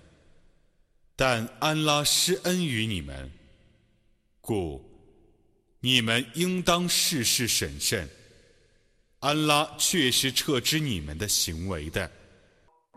[1.16, 3.30] 但安拉施恩于你们，
[4.40, 4.84] 故
[5.80, 8.08] 你们应当事事审慎。
[9.20, 12.10] 安拉确实撤之你们的行为的。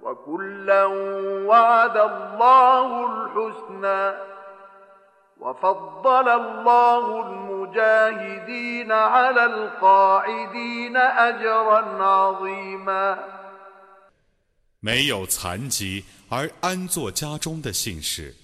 [0.00, 0.84] وكلا
[1.46, 4.16] وعد الله الحسنى
[5.40, 13.18] وفضل الله المجاهدين على القاعدين أجرا عظيما
[14.80, 18.34] 没有残疾而安坐家中的信士，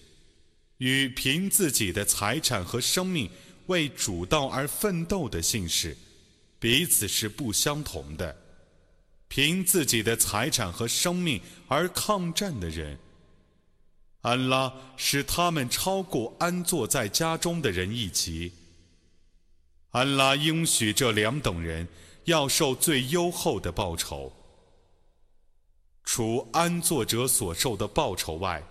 [0.78, 3.30] 与凭自己的财产和生命
[3.66, 5.94] 为主道而奋斗的信士，
[6.58, 8.34] 彼此是不相同的。
[9.27, 12.97] 凭自己的财产和生命而抗战的人，
[14.21, 18.53] 安拉使他们超过安坐在家中的人一级。
[19.91, 21.87] 安拉应许这两等人
[22.25, 24.31] 要受最优厚的报酬，
[26.03, 28.63] 除安坐者所受的报酬外，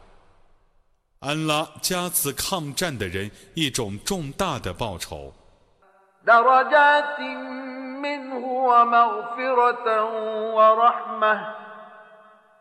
[1.21, 5.35] 安拉加赐抗战的人一种重大的报酬。
[8.03, 10.05] منه ومغفرة
[10.55, 11.55] ورحمة.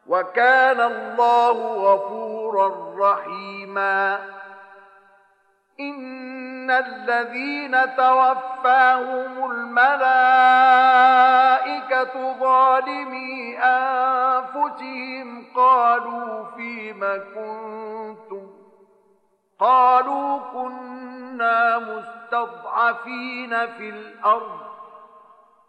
[0.08, 1.52] وكان الله
[1.94, 4.20] غفورا رحيما.
[5.80, 10.54] إن الذين توفاهم الملائكة
[12.40, 17.00] ظالمي أنفسهم قالوا فيم
[17.36, 18.48] كنتم؟
[19.60, 21.80] قالوا كنا
[22.33, 24.61] مستضعفين في الأرض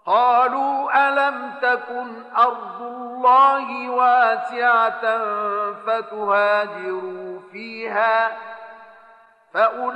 [0.05, 5.01] قالوا ألم تكن أرض الله واسعة
[5.85, 8.37] فتهاجروا فيها
[9.53, 9.87] فأولئك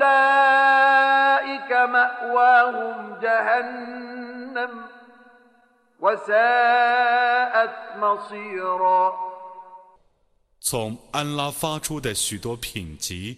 [1.71, 4.85] مأواهم جهنم
[5.99, 9.33] وساءت مصيرا
[10.65, 13.37] 从安拉发出的许多品级、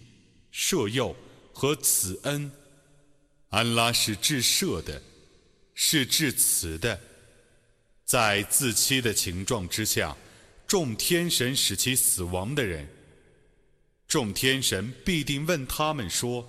[0.52, 1.12] 赦宥
[1.52, 2.52] 和慈恩，
[3.51, 5.01] 安拉是至赦的。
[5.73, 6.99] 是致辞的。
[8.05, 10.15] 在自欺的情状之下，
[10.67, 12.87] 众天神使其死亡的人，
[14.07, 16.45] 众天神必定问他们说：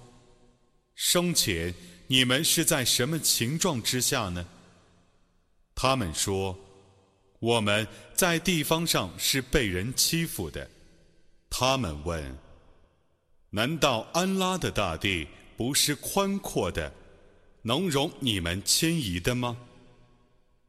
[0.94, 1.72] 生前
[2.08, 4.46] 你们是在什么情状之下呢？
[5.74, 6.58] 他们说：
[7.38, 10.68] 我们在地方上是被人欺负的。
[11.48, 12.36] 他们问：
[13.50, 15.28] 难道安拉的大地
[15.61, 16.91] 不是宽阔的？
[17.63, 19.57] 能容你们迁移的吗？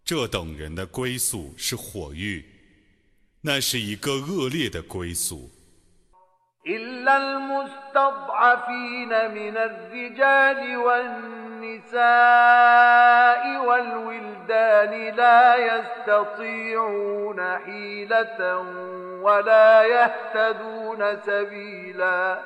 [0.05, 2.45] 这等人的归宿是火狱，
[3.43, 5.51] 那是一个恶劣的归宿。
[6.67, 11.97] إلا المستضعفين من الرجال والنساء
[13.67, 18.41] والولدان لا يستطيعون حيلة
[19.23, 22.43] ولا يهتدون سبيلا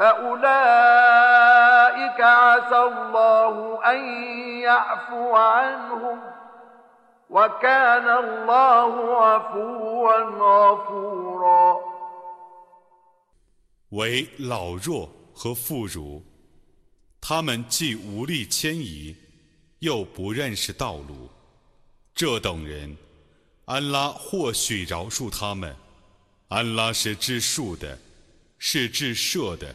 [0.00, 1.40] فأولئك
[2.20, 3.98] عسى الله أن
[4.60, 6.20] يعفو عنهم
[7.30, 11.80] وكان الله عفوا غفورا
[13.90, 16.20] 为老弱和妇孺，
[17.20, 19.16] 他们既无力迁移，
[19.78, 21.30] 又不认识道路，
[22.14, 22.96] 这等人，
[23.64, 25.74] 安拉或许饶恕他们。
[26.48, 27.98] 安拉是至恕的，
[28.58, 29.74] 是至赦的。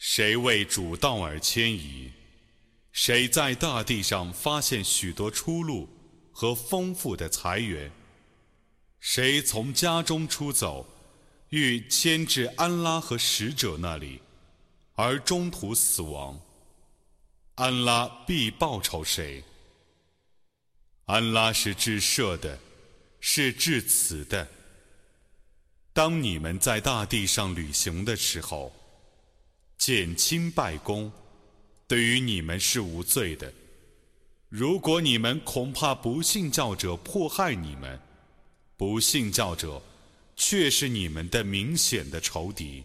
[0.00, 2.10] 谁为主道而迁移？
[2.90, 5.86] 谁在大地上发现许多出路
[6.32, 7.92] 和丰富的财源？
[8.98, 10.88] 谁从家中出走，
[11.50, 14.22] 欲迁至安拉和使者那里，
[14.94, 16.40] 而中途死亡？
[17.56, 19.44] 安拉必报仇谁？
[21.04, 22.58] 安拉是至赦的，
[23.20, 24.48] 是至慈的。
[25.92, 28.74] 当你们在大地上旅行的时候，
[29.80, 31.10] 减轻拜功。
[31.88, 33.50] 对于你们是无罪的。
[34.50, 37.98] 如果你们恐怕不信教者迫害你们，
[38.76, 39.80] 不信教者
[40.36, 42.84] 却是你们的明显的仇敌。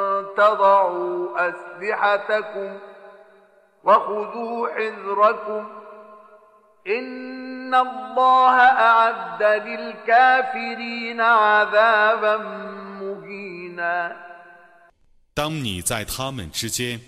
[0.36, 2.78] تضعوا أسلحتكم
[3.84, 5.66] وخذوا حذركم
[6.86, 12.36] إن الله أعد للكافرين عذابا
[13.00, 14.16] مهينا
[15.34, 17.00] 当你在他们之间，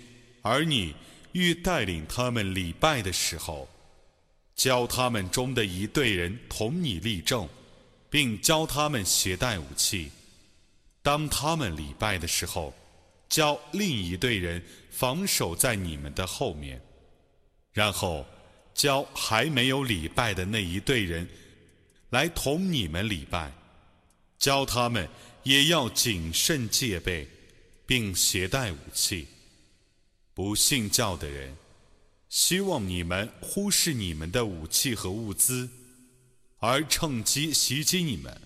[0.43, 0.95] 而你
[1.31, 3.67] 欲带领他们礼拜的时候，
[4.55, 7.47] 教他们中的一队人同你立正，
[8.09, 10.11] 并教他们携带武器。
[11.01, 12.73] 当他们礼拜的时候，
[13.34, 14.62] 叫另一队人
[14.92, 16.80] 防守在你们的后面，
[17.72, 18.24] 然后
[18.72, 21.28] 教还没有礼拜的那一队人
[22.10, 23.52] 来同你们礼拜，
[24.38, 25.08] 教他们
[25.42, 27.26] 也要谨慎戒备，
[27.84, 29.26] 并携带武器。
[30.32, 31.56] 不信教的人，
[32.28, 35.68] 希望你们忽视你们的武器和物资，
[36.58, 38.40] 而趁机袭击你们。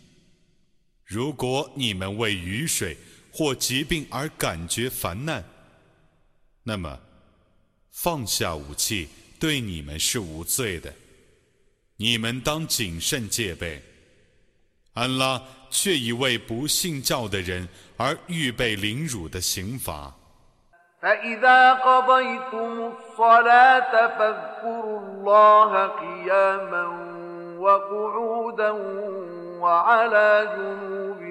[1.04, 2.96] 如果你们为雨水
[3.31, 5.43] 或疾病而感觉烦难，
[6.63, 6.99] 那么
[7.91, 10.93] 放下武器对你们是无罪的。
[11.97, 13.81] 你们当谨慎戒备。
[14.93, 15.41] 安拉
[15.71, 20.13] 却已为不信教的人而预备凌辱的刑罚。
[29.63, 31.26] وعلى جنوبكم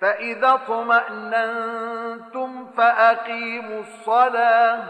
[0.00, 4.82] فإذا اطمأننتم فأقيموا الصلاة.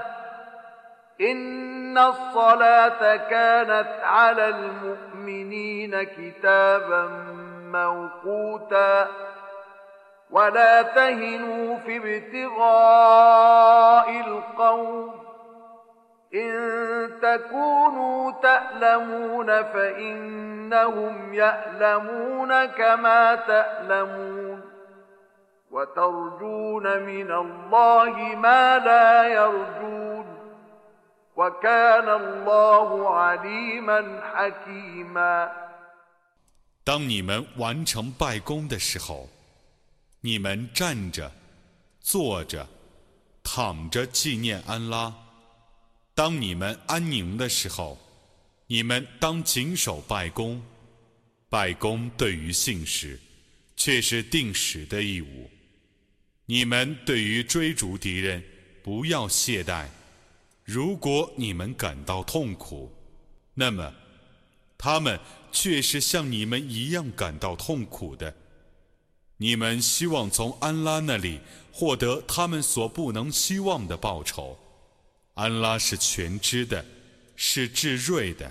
[1.20, 7.06] إن الصلاة كانت على المؤمنين كتابا
[7.72, 9.08] موقوتا.
[10.30, 12.60] ولا تهنوا في ابتغاء
[14.20, 15.14] القوم
[16.34, 24.47] إن تكونوا تألمون فإنهم يألمون كما تألمون.
[25.71, 30.25] وترجون من الله ما لا يرجون
[31.35, 35.51] وكان الله عليما حكيما
[36.83, 39.29] 当你们完成拜功的时候，
[40.21, 41.31] 你们站着、
[42.01, 42.67] 坐着、
[43.41, 45.13] 躺着纪念安拉。
[46.13, 47.97] 当你们安宁的时候，
[48.67, 50.61] 你们当谨守拜功。
[51.49, 53.19] 拜功对于信使，
[53.75, 55.49] 却是定时的义务。
[56.50, 58.42] 你们对于追逐敌人，
[58.82, 59.86] 不要懈怠。
[60.64, 62.90] 如果你们感到痛苦，
[63.52, 63.92] 那么
[64.78, 65.20] 他们
[65.52, 68.34] 却是像你们一样感到痛苦的。
[69.36, 71.38] 你们希望从安拉那里
[71.70, 74.58] 获得他们所不能希望的报酬。
[75.34, 76.82] 安拉是全知的，
[77.36, 78.50] 是至睿的。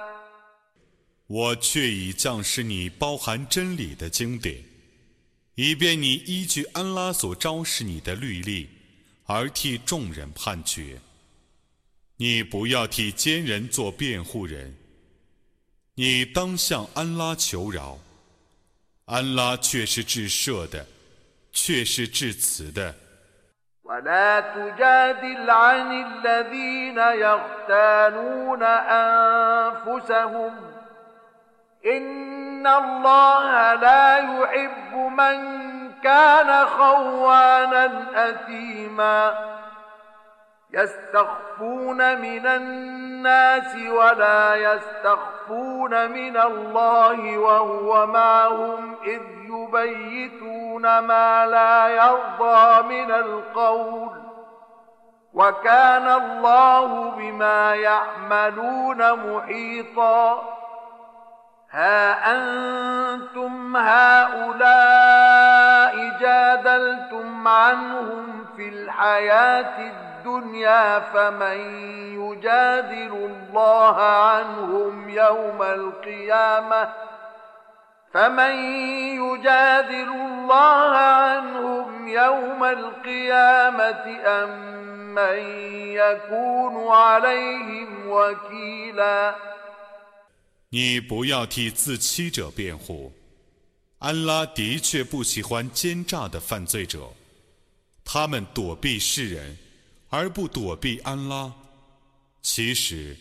[1.30, 4.62] 我却已降示你包含真理的经典，
[5.56, 8.68] 以便你依据安拉所昭示你的律例
[9.24, 11.00] 而替众人判决。
[12.16, 14.74] 你不要替奸人做辩护人，
[15.94, 17.98] 你当向安拉求饶。
[19.06, 20.86] 安拉却是至赦的，
[21.52, 22.94] 却是至慈的。
[23.84, 28.62] ولا تجادل عن الذين يختانون
[29.06, 30.52] أنفسهم
[31.85, 35.61] إن الله لا يحب من
[36.03, 39.51] كان خوانا أثيما
[40.73, 53.11] يستخفون من الناس ولا يستخفون من الله وهو معهم إذ يبيتون ما لا يرضى من
[53.11, 54.21] القول
[55.33, 60.60] وكان الله بما يعملون محيطا
[61.71, 65.31] ها أنتم هؤلاء
[66.19, 71.57] جادلتم عنهم في الحياة الدنيا فمن
[72.19, 76.89] يجادل الله عنهم يوم القيامة؟
[78.13, 78.55] فمن
[79.15, 84.49] يجادل الله عنهم يوم القيامة أم
[85.15, 85.37] من
[85.95, 89.33] يكون عليهم وكيلا؟
[90.73, 93.11] 你不要替自欺者辩护，
[93.99, 97.11] 安拉的确不喜欢奸诈的犯罪者，
[98.05, 99.57] 他们躲避世人，
[100.07, 101.53] 而不躲避安拉。
[102.41, 103.17] 其实，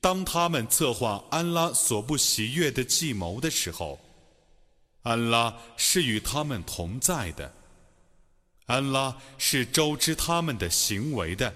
[0.00, 4.00] 当他们策划安拉所不喜悦的计谋的时候，
[5.02, 7.54] 安拉是与他们同在的。
[8.66, 11.54] 安拉是周知他们的行为的。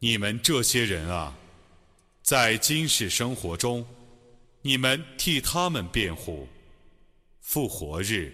[0.00, 1.36] 你们这些人啊，
[2.20, 3.86] 在今世生活中。
[4.62, 6.48] 你们替他们辩护，
[7.40, 8.32] 复活日，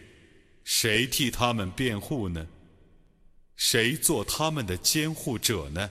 [0.64, 2.46] 谁替他们辩护呢？
[3.56, 5.90] 谁做他们的监护者呢？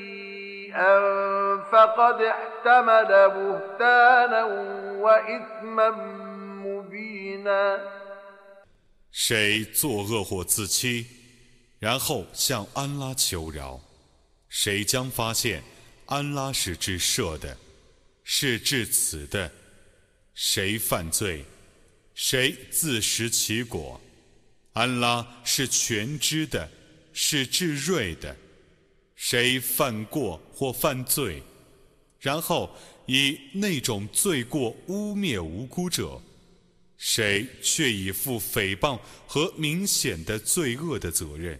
[1.72, 4.44] فقد احتمل بهتانا
[5.02, 5.90] وإثما
[6.64, 7.80] مبينا
[9.10, 11.06] 谁作恶或自欺，
[11.78, 13.80] 然后向安拉求饶，
[14.48, 15.62] 谁将发现
[16.06, 17.56] 安拉是至赦的，
[18.24, 19.50] 是至此的。
[20.34, 21.46] 谁犯罪，
[22.14, 23.98] 谁自食其果。
[24.74, 26.68] 安拉是全知的，
[27.14, 28.36] 是至睿的。
[29.23, 31.43] 谁犯过或犯罪，
[32.19, 32.67] 然后
[33.05, 36.19] 以那种罪过污蔑无辜者，
[36.97, 41.59] 谁却已负诽谤和明显的罪恶的责任。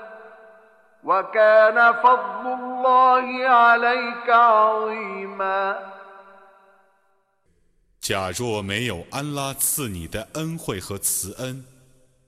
[7.99, 11.65] 假若没有安拉赐你的恩惠和慈恩，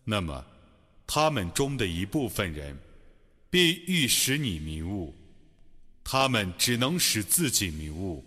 [0.04, 0.44] 那么
[1.06, 2.80] 他们中的一部分人
[3.50, 5.14] 必欲使你迷雾，
[6.04, 8.26] 他们只能使自己迷雾，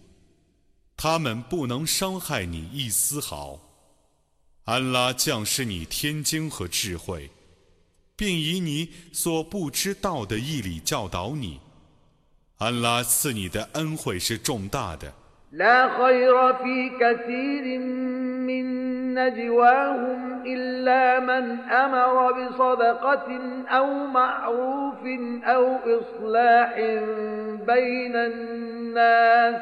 [0.96, 3.58] 他们不能伤害你一丝毫。
[4.64, 7.28] 安拉降示你天经和智慧。
[8.15, 11.59] 并以你所不知道的义理教导你。
[12.57, 15.13] 安拉赐你的恩惠是重大的。
[15.51, 17.79] لا خير في كثير
[18.47, 18.65] من
[19.13, 25.03] نجواهم إلا من أمر بصدقة أو معروف
[25.43, 26.75] أو إصلاح
[27.67, 29.61] بين الناس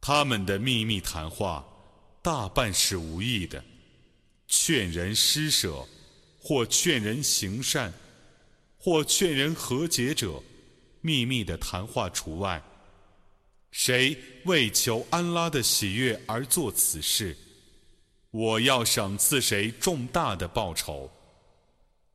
[0.00, 1.64] 他们的秘密谈话
[2.20, 3.62] 大半是无意的，
[4.48, 5.86] 劝人施舍，
[6.40, 7.92] 或劝人行善，
[8.76, 10.42] 或劝人和解者，
[11.00, 12.60] 秘密的谈话除外。
[13.70, 17.36] 谁为求安拉的喜悦而做此事，
[18.32, 21.08] 我要赏赐谁重大的报酬。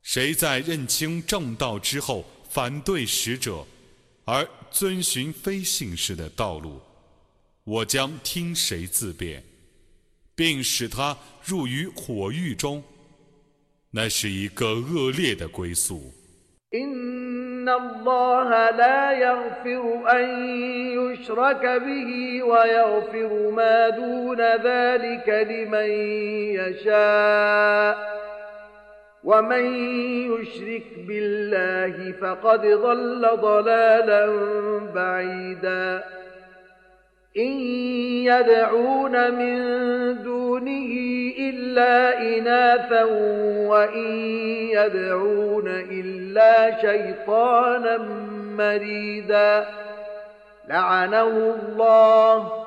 [0.02, 2.26] 谁在认清正道之后，
[2.58, 3.64] 反对使者，
[4.26, 6.82] 而遵循非信士的道路，
[7.64, 9.44] 我将听谁自辩，
[10.36, 11.16] 并使他
[11.46, 12.84] 入于火狱中。
[13.92, 16.12] 那是一个恶劣的归宿。
[29.28, 29.66] ومن
[30.32, 34.26] يشرك بالله فقد ضل ضلالا
[34.96, 36.04] بعيدا
[37.38, 37.52] ان
[38.24, 39.58] يدعون من
[40.24, 40.92] دونه
[41.40, 43.04] الا اناثا
[43.68, 44.06] وان
[44.72, 47.98] يدعون الا شيطانا
[48.58, 49.66] مريدا
[50.68, 52.67] لعنه الله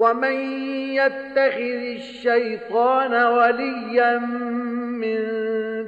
[0.00, 0.36] ومن
[0.92, 4.18] يتخذ الشيطان وليا
[5.02, 5.18] من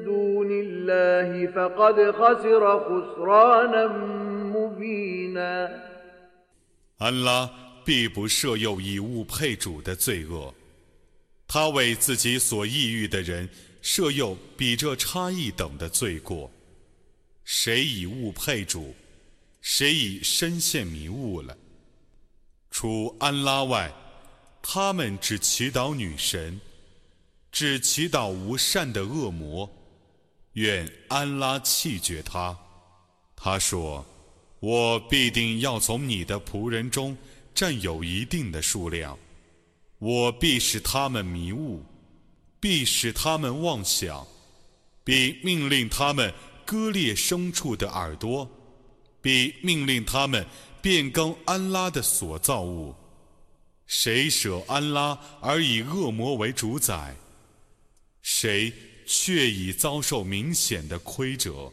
[0.05, 3.87] دون الله فقد خسر خسرانا
[4.57, 5.83] مبينا
[6.99, 7.51] 安拉
[7.85, 10.53] 必不设有以物配主的罪恶，
[11.47, 13.49] 他为自己所抑郁的人
[13.83, 16.51] 设有比这差异等的罪过。
[17.45, 18.95] 谁以物配主，
[19.61, 21.57] 谁已深陷迷雾了。
[22.71, 23.91] 除安拉外，
[24.64, 26.60] 他们只祈祷女神，
[27.52, 29.70] 只祈祷无善的恶魔，
[30.54, 32.58] 愿安拉弃绝他。
[33.36, 34.04] 他说
[34.60, 37.16] ：“我必定要从你的仆人中
[37.54, 39.20] 占有一定的数量，
[40.00, 41.84] 我必使他们迷雾，
[42.60, 44.26] 必使他们妄想，
[45.04, 46.34] 必命令他们。”
[46.66, 48.50] 割裂牲畜的耳朵，
[49.22, 50.48] 并命令他们
[50.82, 52.96] 变更安拉的所造物。
[53.93, 57.15] 谁舍安拉而以恶魔为主宰，
[58.23, 58.73] 谁
[59.07, 61.73] 却已遭受明显的亏折。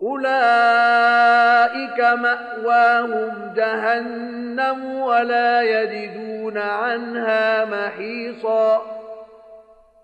[0.00, 8.82] أولئك مأواهم جهنم ولا يجدون عنها محيصا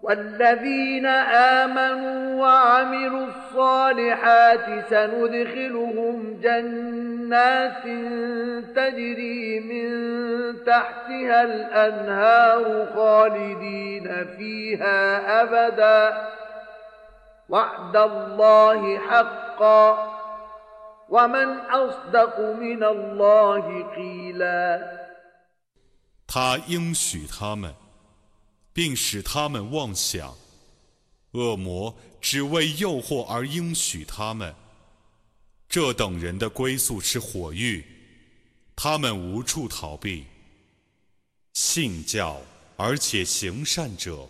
[0.02, 1.06] والذين
[1.62, 7.82] آمنوا وعملوا الصالحات سندخلهم جنات
[8.76, 9.88] تجري من
[10.64, 16.34] تحتها الأنهار خالدين فيها أبداً
[26.26, 27.74] 他应许他们，
[28.73, 30.37] 并使他们妄想，
[31.31, 34.55] 恶魔只为诱惑而应许他们。
[35.67, 37.85] 这等人的归宿是火狱，
[38.75, 40.25] 他们无处逃避。
[41.53, 42.41] 信教
[42.77, 44.29] 而且行善者，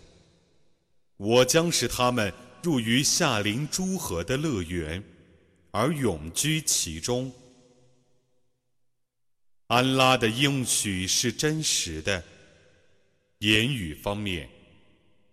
[1.16, 2.32] 我将使他们。
[2.62, 5.02] 入于夏临诸河的乐园，
[5.70, 7.32] 而永居其中。
[9.68, 12.22] 安拉的应许是真实的。
[13.39, 14.47] 言语方面，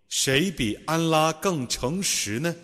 [0.09, 2.55] 谁比安拉更诚实呢？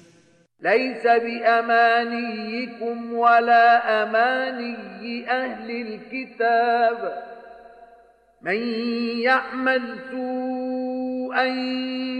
[11.32, 11.50] أن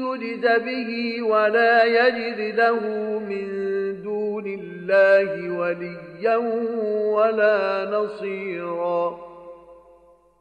[0.04, 2.80] يجد به ولا يجد له
[3.18, 3.46] من
[4.02, 6.36] دون الله وليا
[7.16, 9.18] ولا نصيرا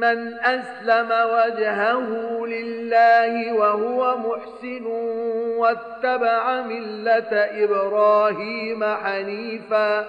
[0.00, 2.06] من أسلم وجهه
[2.46, 4.86] لله وهو محسن
[5.56, 7.32] واتبع ملة
[7.64, 10.08] إبراهيم حنيفا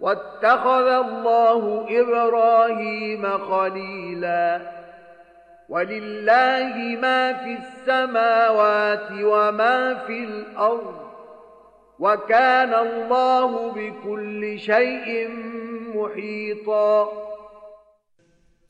[0.00, 4.60] واتخذ الله إبراهيم خليلا
[5.68, 10.94] ولله ما في السماوات وما في الأرض
[11.98, 15.28] وكان الله بكل شيء
[15.94, 17.29] محيطا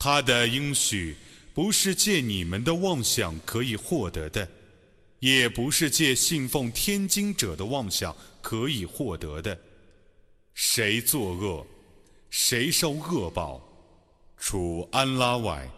[0.03, 1.15] 他的应许
[1.53, 4.49] 不是借你们的妄想可以获得的，
[5.19, 9.55] 也不是借信奉天经者的妄想可以获得的。
[10.55, 11.67] 谁作恶，
[12.31, 13.61] 谁受恶报。
[14.39, 15.69] 除安拉外，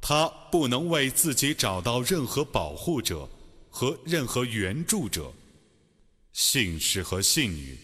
[0.00, 3.28] 他不能为自己找到任何保护者
[3.68, 5.32] 和任何援助者。
[6.32, 7.76] 信士和信女，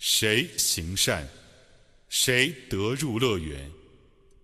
[0.00, 1.28] 谁行善，
[2.08, 3.70] 谁得入乐园，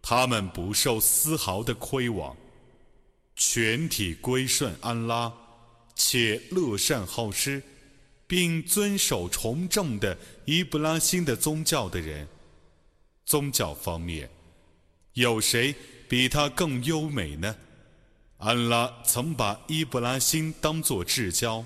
[0.06, 2.36] 他们不受丝毫的亏枉，
[3.36, 5.32] 全体归顺安拉，
[5.94, 7.62] 且乐善好施，
[8.26, 10.14] 并遵守崇正的
[10.44, 12.28] 伊布拉辛的宗教的人，
[13.24, 14.28] 宗教方面，
[15.14, 15.74] 有谁
[16.06, 17.56] 比他更优美呢？
[18.36, 21.64] 安拉曾把伊布拉辛当作至交。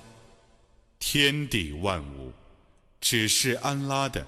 [1.00, 2.32] 天地万物
[3.00, 4.24] 只是安拉的，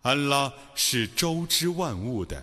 [0.00, 2.42] 安拉是周知万物的。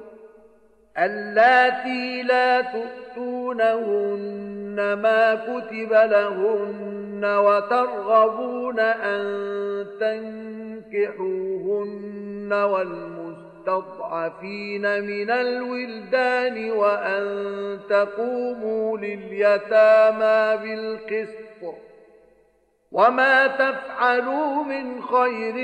[0.97, 2.61] اللاتي لا
[3.15, 4.21] تؤتونهن
[4.93, 9.21] ما كتب لهن وترغبون أن
[10.91, 14.01] تنكحوهن والمستضعفين
[15.03, 21.90] من الولدان وأن تقوموا لليتامى بالقسط
[22.92, 25.56] وما تفعلوا من خير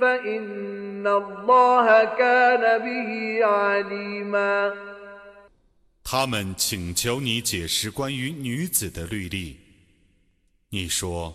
[0.00, 4.72] فإن الله كان به عليما
[6.02, 9.58] 他们请求你解释关于女子的律例。
[10.70, 11.34] 你说，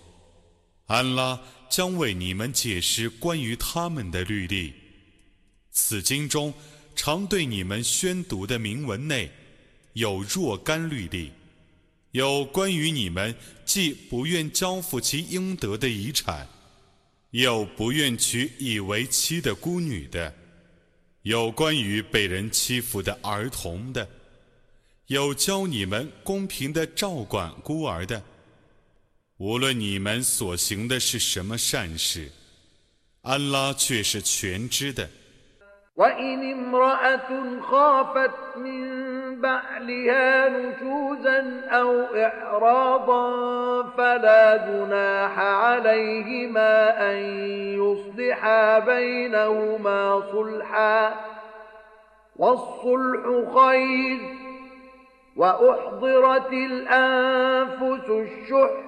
[0.88, 1.40] 安拉
[1.70, 4.74] 将为你们解释关于他们的律例。
[5.70, 6.54] 此经中
[6.96, 9.32] 常对你们宣读的铭文内
[9.94, 11.32] 有若干律例，
[12.13, 16.49] 有关于你们既不愿交付其应得的遗产，
[17.31, 20.35] 又不愿娶以为妻的孤女的，
[21.23, 24.09] 有关于被人欺负的儿童的。
[25.09, 28.23] 有教你们公平的照管孤儿的，
[29.37, 32.31] 无论你们所行的是什么善事，
[33.23, 35.09] 安拉却是全知的。
[39.37, 43.29] بعلها نشوزا أو إعراضا
[43.83, 47.17] فلا جناح عليهما أن
[47.79, 51.15] يصلحا بينهما صلحا
[52.37, 54.19] والصلح خير
[55.37, 58.88] وأحضرت الأنفس الشح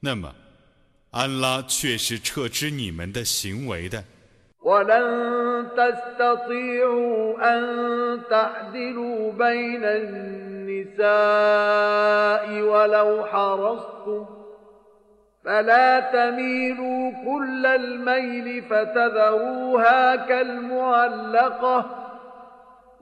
[0.00, 0.34] 那么
[1.10, 4.02] 安拉却是撤知你们的行为的。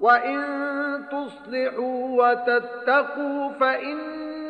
[0.01, 0.41] وإن
[1.13, 3.99] تصلحوا وتتقوا فإن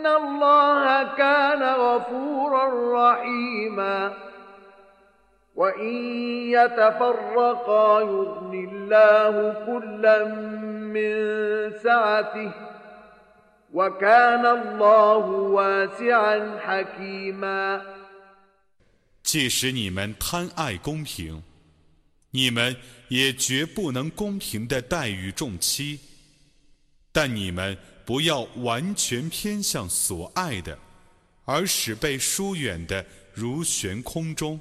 [0.07, 4.15] الله كان غفورا رحيما
[5.55, 5.95] وإن
[6.51, 9.35] يتفرقا يغني الله
[9.67, 10.25] كلا
[10.95, 11.13] من
[11.83, 12.53] سعته
[13.73, 15.27] وكان الله
[15.57, 17.83] واسعا حكيما
[19.23, 21.43] 即使你们贪爱公平，
[22.33, 22.75] 你们
[23.09, 26.01] 也绝不能公平的待遇众妻，
[27.13, 30.78] 但你们 不要完全偏向所爱的，
[31.44, 34.60] 而使被疏远的如悬空中。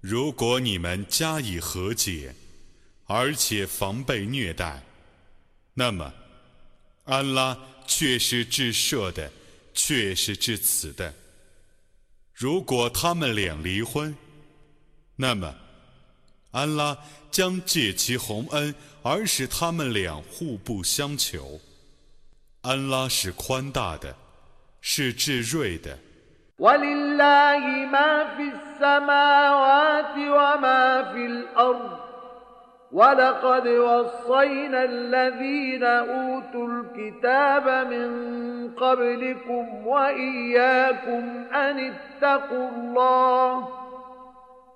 [0.00, 2.34] 如果你们加以和解，
[3.06, 4.82] 而且防备虐待，
[5.74, 6.12] 那么
[7.04, 9.30] 安拉却是至赦的，
[9.74, 11.14] 却是至此的。
[12.32, 14.16] 如果他们俩离婚，
[15.16, 15.54] 那么。
[16.50, 16.96] 安拉
[17.32, 18.72] 将借其洪恩
[19.02, 21.60] 而使他们俩互不相求。
[22.63, 24.13] 安拉是宽大的，
[24.81, 25.97] 是至睿的。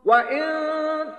[0.07, 0.43] وإن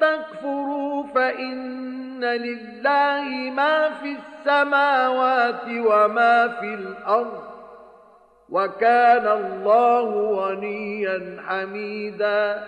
[0.00, 7.42] تكفروا فإن لله ما في السماوات وما في الأرض
[8.48, 12.64] وكان الله غنيا حميدا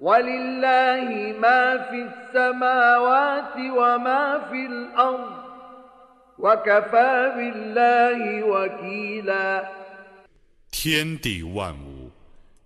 [0.00, 5.32] ولله ما في السماوات وما في الأرض
[6.38, 9.64] وكفى بالله وكيلا
[10.70, 12.10] 天地万物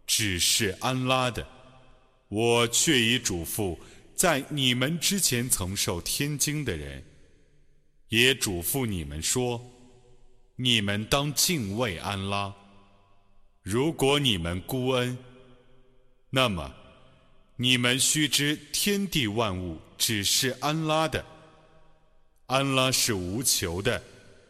[0.05, 1.54] 只是安拉的。
[2.36, 3.78] 我却已嘱咐
[4.14, 7.02] 在你们之前曾受天经的人，
[8.10, 9.66] 也嘱咐你们说：
[10.58, 12.54] 你们当敬畏安拉。
[13.64, 15.18] 如果你们孤恩，
[16.30, 16.76] 那么
[17.56, 21.26] 你们须知天地万物只是安拉的。
[22.48, 24.04] 安拉是无求的，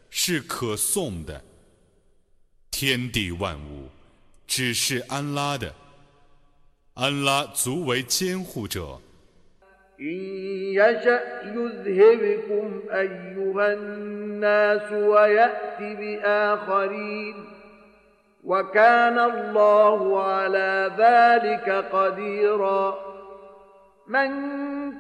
[0.10, 1.46] 是可颂的。
[2.72, 3.92] 天地万物
[4.48, 5.76] 只是安拉的。
[6.95, 9.01] 安拉足为监护者。
[10.01, 10.17] إن
[10.75, 17.35] يشأ يذهبكم أيها الناس ويأت بآخرين
[18.45, 22.95] وكان الله على ذلك قديرا
[24.09, 24.31] من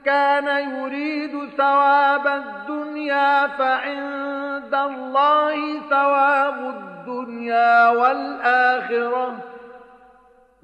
[0.01, 9.37] كان يريد ثواب الدنيا فعند الله ثواب الدنيا والآخرة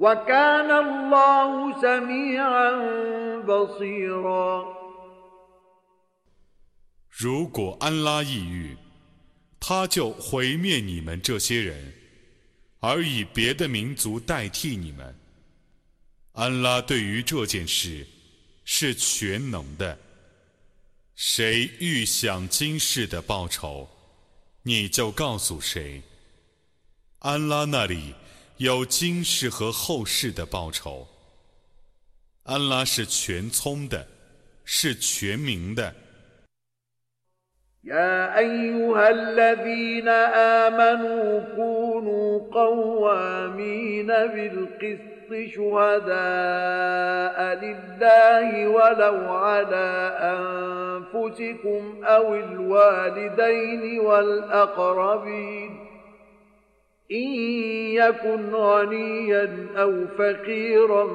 [0.01, 2.71] وكان الله سميعا
[7.09, 8.77] 如果安拉抑郁，
[9.59, 11.95] 他就毁灭你们这些人，
[12.81, 15.19] 而以别的民族代替你们。
[16.33, 18.07] 安拉对于这件事
[18.67, 19.99] 是全能的。
[21.15, 23.89] 谁欲享今世的报酬，
[24.63, 26.03] 你就告诉谁。
[27.21, 28.15] 安拉那里
[28.61, 31.07] 有今世和后世的报酬。
[32.45, 34.07] 安拉是全聪的，
[34.65, 35.95] 是全明的。
[37.85, 55.71] يا أيها الذين آمنوا كونوا قوامين بالقسط شهداء لله ولو على أنفسكم أو الوالدين والأقربين
[57.13, 57.29] إن
[57.95, 61.07] يكن غنيا أو فقيرا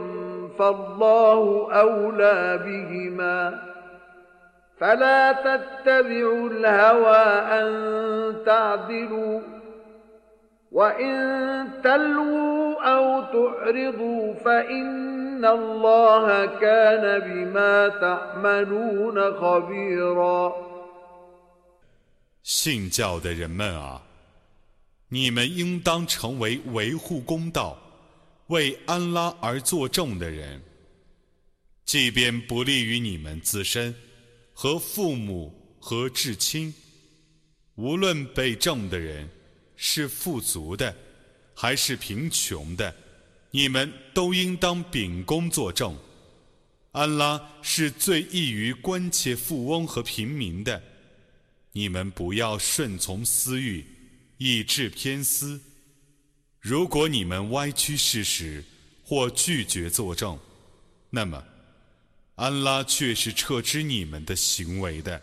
[0.60, 3.62] فالله أولى بهما
[4.80, 7.26] فلا تتبعوا الهوى
[7.60, 7.72] أن
[8.46, 9.42] تعدلوا
[10.72, 20.54] وإن تلووا أو تعرضوا فإن الله كان بما تعملون خبيرا
[22.44, 24.02] 信教的人们啊，
[25.09, 27.83] 你们应当成为维护公道。
[28.49, 30.63] 为安拉而作证的人，
[31.85, 33.93] 即便不利于你们自身
[34.53, 36.73] 和父母和至亲，
[37.75, 39.29] 无论被证的人
[39.75, 40.97] 是富足的
[41.55, 42.95] 还是贫穷的，
[43.51, 45.99] 你们都应当秉公作证。
[46.93, 50.81] 安拉是最易于关切富翁和平民的，
[51.73, 53.85] 你们不要顺从私欲，
[54.39, 55.61] 意志偏私。
[56.61, 58.65] 如果你们歪曲事实
[59.05, 60.39] 或拒绝作证，
[61.11, 61.43] 那么
[62.35, 65.23] 安拉却是撤之你们的行为的。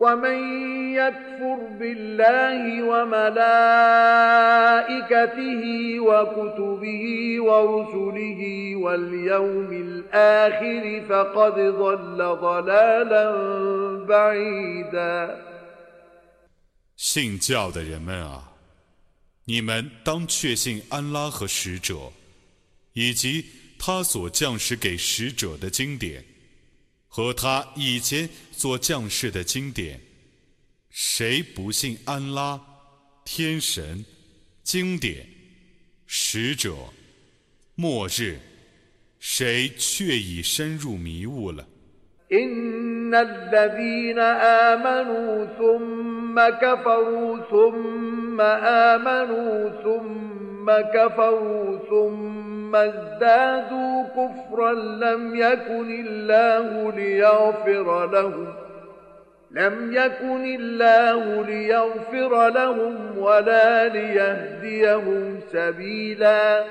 [0.00, 0.38] ومن
[0.94, 3.60] يكفر بالله وملائكته
[6.00, 7.04] وكتبه
[7.40, 8.42] ورسله
[8.76, 13.24] واليوم الآخر فقد ضل ضلالا
[14.08, 15.36] بعيدا
[16.96, 18.52] 信教的人们啊，
[19.44, 22.10] 你们当确信安拉和使者，
[22.94, 23.44] 以及
[23.78, 26.24] 他所降世给使者的经典。
[27.15, 30.01] 和他以前做将士的经典，
[30.89, 32.59] 谁不信安拉、
[33.23, 34.03] 天神、
[34.65, 35.25] 经典、
[36.05, 36.75] 使者、
[37.75, 38.37] 末日，
[39.17, 41.65] 谁却已深入迷雾了。
[52.70, 58.54] ثم ازدادوا كفرا لم يكن الله ليغفر لهم
[59.50, 66.64] لم يكن الله ليغفر لهم ولا ليهديهم سبيلا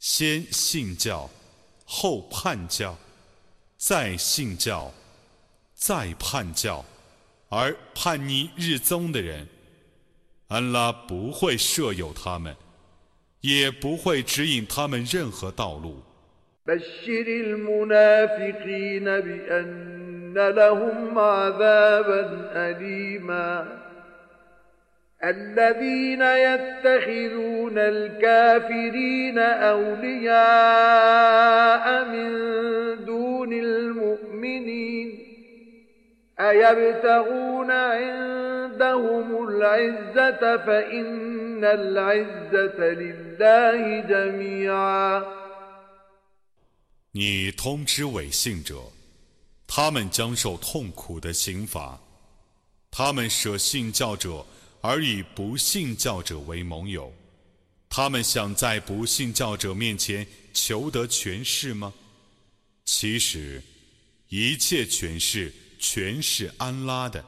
[0.00, 1.28] 先信教，
[1.86, 2.96] 后叛教，
[3.84, 4.92] 再信教，
[5.74, 6.84] 再叛教，
[7.48, 9.48] 而叛逆日宗的人，
[10.48, 12.56] 安拉不会设有他们。
[13.42, 16.02] 也不会指引他们任何道路。
[16.66, 23.66] بشر المنافقين بأن لهم عذابا أليما
[25.24, 30.34] الذين يتخذون الكافرين أولياء
[32.04, 32.30] من
[33.04, 35.18] دون المؤمنين
[36.40, 43.20] أيبتغون عندهم العزة فإن العزة لله
[47.12, 48.76] 你通知伪信者，
[49.66, 51.98] 他们将受痛苦的刑罚。
[52.90, 54.46] 他们舍信教者，
[54.84, 57.12] 而以不信教者为盟友。
[57.88, 61.92] 他们想在不信教者面前求得权势吗？
[62.84, 63.62] 其实，
[64.28, 67.24] 一切权势全是安拉的。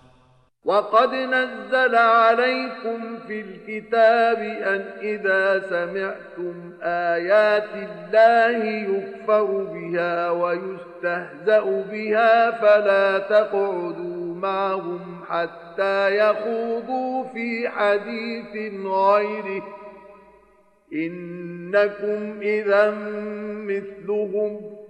[0.65, 9.45] وقد نزل عليكم في الكتاب أن إذا سمعتم آيات الله يكفر
[9.75, 15.66] بها ويستهزأ بها فلا تقعدوا معهم حتى
[16.09, 19.63] يخوضوا في حديث غيره
[20.93, 22.91] إنكم إذا
[23.67, 24.83] مثلهم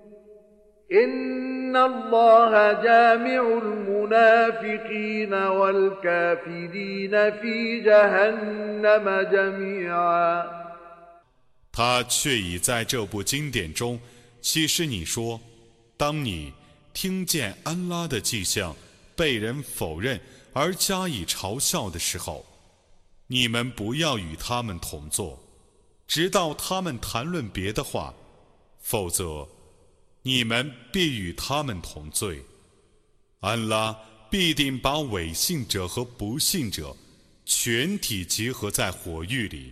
[11.72, 13.98] 他却已在这部经典中
[14.42, 15.40] 启示你说：
[15.96, 16.52] 当你
[16.92, 18.76] 听见安拉的迹象
[19.16, 20.20] 被人否认
[20.57, 22.43] 而加以嘲笑的时候，
[23.27, 25.37] 你们不要与他们同坐，
[26.07, 28.11] 直到他们谈论别的话，
[28.79, 29.47] 否则。
[30.23, 32.43] 你们必与他们同罪，
[33.39, 33.97] 安拉
[34.29, 36.93] 必定把违信者和不信者
[37.45, 39.71] 全体集合在火狱里。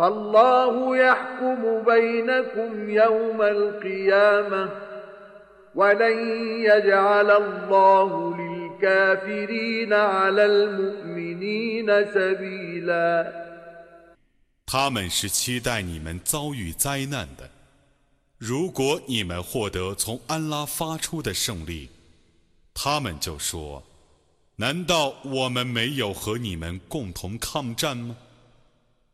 [0.00, 4.70] فالله يحكم بينكم يوم القيامة
[5.74, 6.18] ولن
[6.60, 13.46] يجعل الله للكافرين على المؤمنين سبيلاً
[14.66, 17.48] 他们是期待你们遭遇灾难的。
[18.36, 21.88] 如果你们获得从安拉发出的胜利，
[22.74, 28.16] 他们就说：“难道我们没有和你们共同抗战吗？”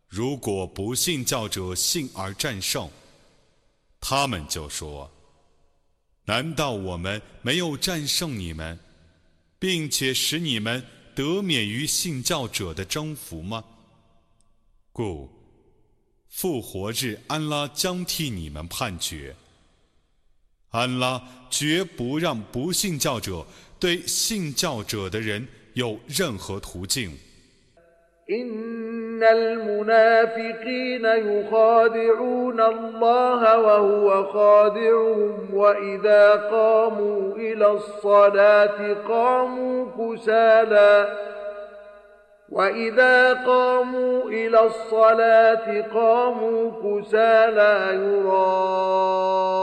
[0.07, 2.89] 如果不信教者信而战胜，
[3.99, 5.11] 他们就说
[6.25, 8.79] ：“难道我们没有战胜你们，
[9.59, 13.63] 并且使你们得免于信教者的征服吗？”
[14.93, 15.29] 故。
[16.29, 19.35] 复活日，安拉将替你们判决。
[20.69, 23.47] 安拉绝不让不信教者
[23.79, 27.17] 对信教者的人有任何途径。
[28.29, 41.17] إن المنافقين يخادعون الله وهو خادعهم وإذا قاموا إلى الصلاة قاموا كسالى
[42.49, 49.55] وإذا قاموا إلى الصلاة قاموا كسالى يراءون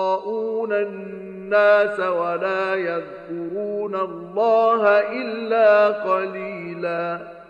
[0.72, 7.43] الناس ولا يذكرون الله إلا قليلاً.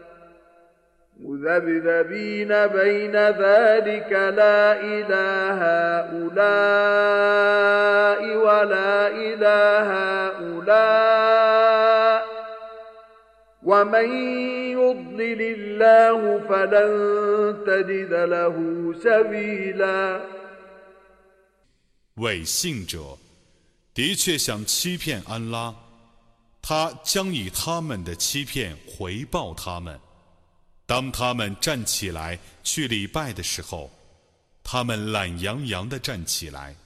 [1.23, 5.59] مذبذبين بين ذلك لا إله
[5.99, 7.01] هؤلاء
[8.35, 9.87] ولا إله
[10.29, 11.39] هؤلاء
[13.63, 14.09] ومن
[22.15, 23.17] 伪信者
[23.93, 25.73] 的确想欺骗安拉，
[26.61, 29.99] 他将以他们的欺骗回报他们。
[30.86, 33.90] 当他们站起来去礼拜的时候，
[34.62, 36.76] 他们懒洋洋地站起来，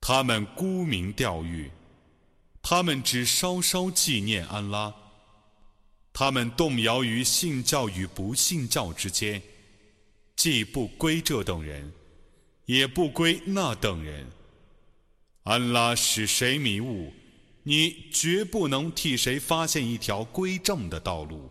[0.00, 1.70] 他们沽名钓誉，
[2.62, 4.94] 他们只稍稍纪念安拉。
[6.12, 9.40] 他们动摇于信教与不信教之间，
[10.36, 11.90] 既不归这等人，
[12.66, 14.26] 也不归那等人。
[15.44, 17.12] 安拉使谁迷雾，
[17.62, 21.50] 你绝不能替谁发现一条归正的道路。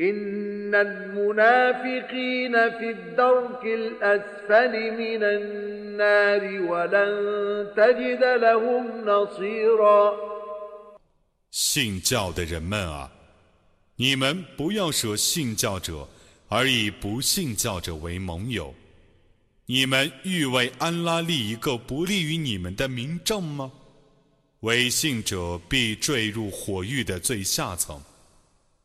[0.00, 10.14] إن المنافقين في الدرك الأسفل من النار ولن تجد لهم نصيرا
[11.50, 13.10] 信教的人们啊，
[13.96, 16.06] 你们不要舍信教者
[16.48, 18.74] 而以不信教者为盟友。
[19.64, 23.72] 你们欲为安拉立一个不利于你们的明证吗？
[24.60, 28.02] 违信者必坠入火狱的最下层，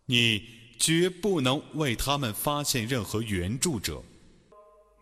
[0.05, 0.41] 你
[0.77, 4.01] 绝不能为他们发现任何援助者。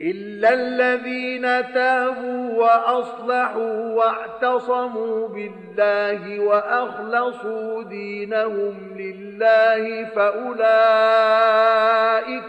[0.02, 1.42] إلا الذين
[1.74, 10.54] تابوا وأصلحوا واعتصموا بالله وأخلصوا دينهم لله فأولئك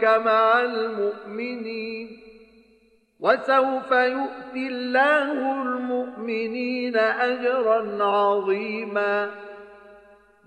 [0.05, 2.21] مع المؤمنين
[3.21, 9.31] وسوف يؤتي الله المؤمنين أجرا عظيماً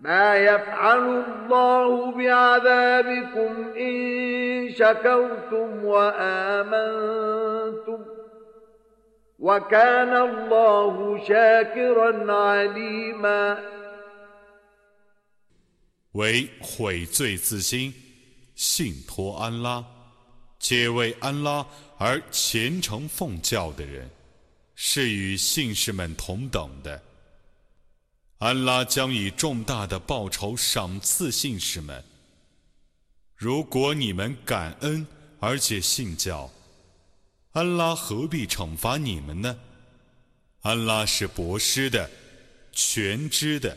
[0.02, 7.26] ما يفعل الله بعذابكم إن شكرتم وآمنتم
[9.40, 13.58] وكان الله شاكرا عليما
[16.14, 17.94] 为悔罪自新，
[18.56, 19.84] 信托安拉，
[20.60, 21.66] 且为安拉
[21.98, 24.10] 而虔诚奉教的人，
[24.76, 27.02] 是与信士们同等的。
[28.39, 32.05] 安拉将以重大的报酬赏赐信士们。
[33.35, 35.05] 如果你们感恩
[35.41, 36.49] 而且信教，
[37.51, 39.59] 安拉何必惩罚你们呢？
[40.63, 42.09] 安拉是博施的，
[42.71, 43.77] 全知的。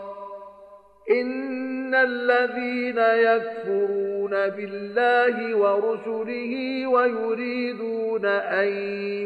[1.09, 8.67] ان الذين يكفرون بالله ورسله ويريدون أن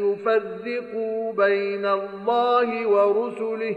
[0.02, 3.76] يفرقوا بين الله ورسله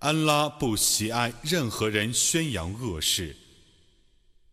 [0.00, 3.36] 安拉不喜爱任何人宣扬恶事，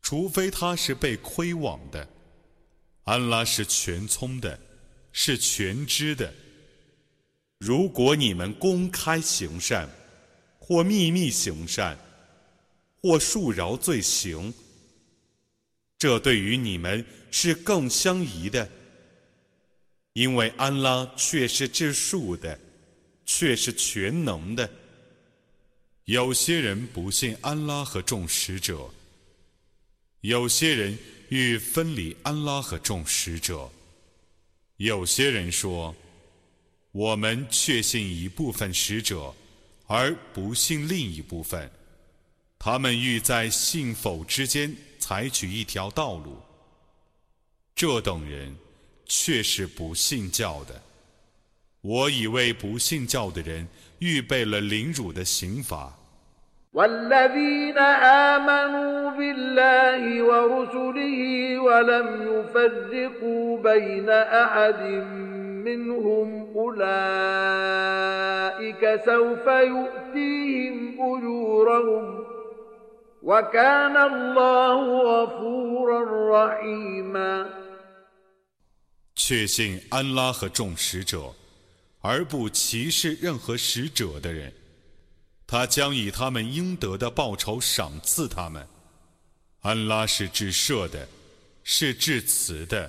[0.02, 2.08] 除非他是被亏枉的。
[3.06, 4.60] 安拉是全聪的，
[5.12, 6.32] 是全知的。
[7.58, 9.90] 如果你们公开行善，
[10.60, 11.98] 或秘密行善，
[13.02, 14.54] 或恕饶罪行，
[16.04, 18.70] 这对于你们是更相宜的，
[20.12, 22.60] 因为安拉却是治数的，
[23.26, 24.70] 却是全能的。
[26.04, 28.94] 有些人不信安拉和众使者，
[30.20, 31.00] 有些人
[31.30, 33.72] 欲分离安拉和众使者，
[34.76, 35.96] 有些人说，
[36.92, 39.34] 我们确信一部分使者。
[39.88, 41.72] 而不信另一部分，
[42.60, 46.37] 他们欲在信否之间采取一条道路。
[47.75, 48.57] 这等人
[49.07, 50.81] 却是不信教的。
[51.81, 53.67] 我以为不信教的人
[54.01, 55.95] 预备了凌辱的刑罚。
[65.65, 67.63] منهم أولئك
[69.05, 72.25] سوف يؤتيهم أجورهم
[73.23, 77.51] وكان الله غفورا رحيما
[79.15, 81.35] 确信安拉和众使者，
[82.01, 84.53] 而不歧视任何使者的人，
[85.47, 88.67] 他将以他们应得的报酬赏赐他们。
[89.63, 91.09] 安拉是至赦的，
[91.65, 92.89] 是至慈的。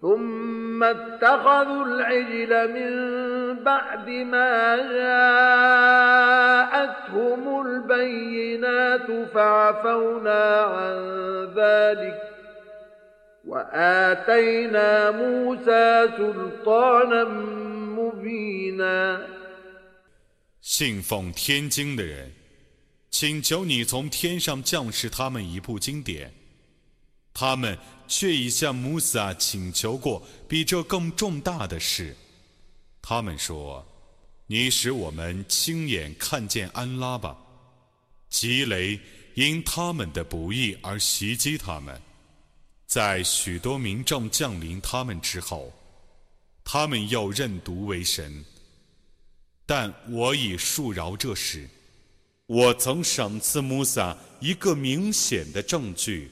[0.00, 2.92] ثم اتخذوا العجل من
[3.64, 4.76] بعد ما
[6.74, 10.94] جاءتهم البينات فعفونا عن
[11.56, 12.18] ذلك
[13.46, 17.24] وآتينا موسى سلطانا
[17.96, 19.26] مبينا
[20.60, 22.32] 信奉天经的人，
[23.10, 26.32] 请求你从天上降示他们一部经典。
[27.32, 27.76] 他们
[28.09, 32.17] 却已向穆萨请求过比这更重大的事。
[33.01, 33.85] 他们说
[34.47, 37.37] ：“你使我们亲眼看见安拉吧。”
[38.29, 38.99] 吉雷
[39.35, 42.01] 因他们的不义而袭击他们，
[42.85, 45.71] 在许多民众降临他们之后，
[46.63, 48.43] 他们又认毒为神。
[49.65, 51.69] 但我已恕饶这事。
[52.47, 56.31] 我曾赏赐穆萨一个明显的证据。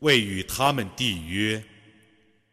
[0.00, 1.62] 为与他们缔约，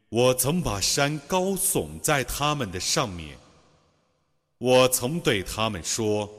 [0.10, 3.36] 我曾把山高耸在他们的上面。
[4.60, 6.30] 我曾对他们说：“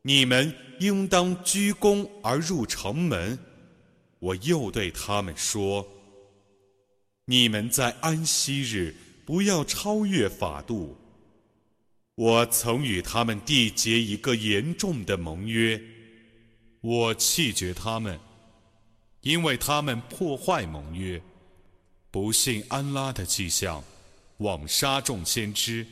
[0.00, 3.38] 你们应当鞠躬而入城门。”
[4.20, 5.86] 我又对他们说
[7.26, 8.94] ：“你们在安息日
[9.26, 10.96] 不要超越法度。”
[12.16, 15.78] 我曾与他们缔结一个严重的盟约，
[16.80, 18.18] 我弃绝他们，
[19.20, 21.20] 因为他们破坏盟约，
[22.10, 23.84] 不信安拉的迹象，
[24.38, 25.86] 枉杀众先知，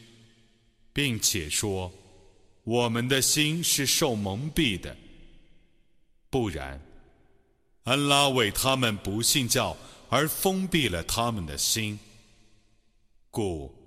[0.94, 1.92] 并且说
[2.62, 4.96] 我们的心是受蒙蔽的。
[6.30, 6.80] 不然，
[7.82, 9.76] 安拉为他们不信教
[10.08, 11.98] 而封闭了他们的心，
[13.30, 13.83] 故。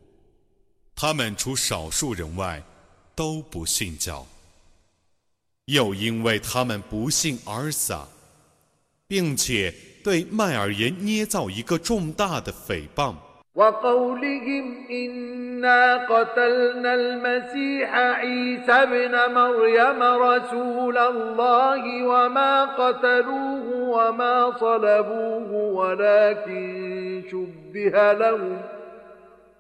[1.00, 2.60] 他们除少数人外，
[3.16, 4.26] 都不信教。
[5.66, 8.08] 又因为他们不信尔撒，
[9.08, 9.72] 并且
[10.04, 13.14] 对麦尔言捏造一个重大的诽谤。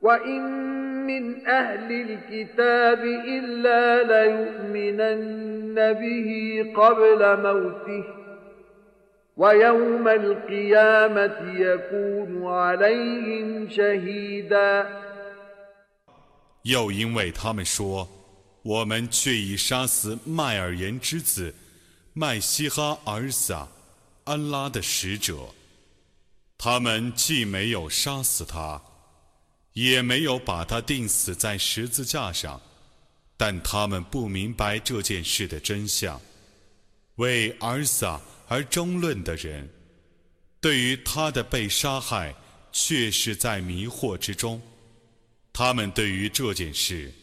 [0.00, 0.42] وإن
[1.06, 6.30] من أهل الكتاب إلا ليؤمنن به
[6.76, 8.04] قبل موته
[9.36, 14.86] ويوم القيامة يكون عليهم شهيدا
[16.64, 18.08] 又因为他们说，
[18.62, 21.54] 我们却已杀死麦尔言之子
[22.12, 23.66] 麦西哈尔撒，
[24.24, 25.34] 安拉的使者。
[26.56, 28.80] 他们既没有杀死他。
[29.77, 32.59] 也没有把他钉死在十字架上，
[33.37, 36.19] 但他们不明白这件事的真相。
[37.17, 39.69] 为尔撒而争论的人，
[40.59, 42.33] 对于他的被杀害，
[42.71, 44.59] 却是在迷惑之中。
[45.53, 47.13] 他们对于这件事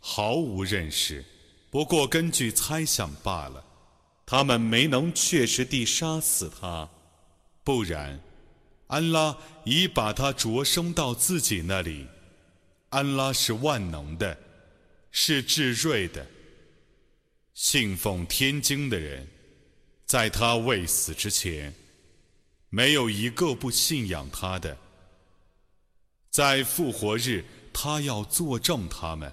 [0.00, 1.24] 毫无认识，
[1.70, 3.64] 不过根据猜想罢了。
[4.26, 6.88] 他们没能确实地杀死他，
[7.62, 8.20] 不然。
[8.90, 12.06] 安拉已把他着升到自己那里。
[12.90, 14.36] 安拉是万能的，
[15.12, 16.26] 是至睿的。
[17.54, 19.28] 信奉天经的人，
[20.04, 21.72] 在他未死之前，
[22.68, 24.76] 没有一个不信仰他的。
[26.30, 29.32] 在复活日，他要作证他们。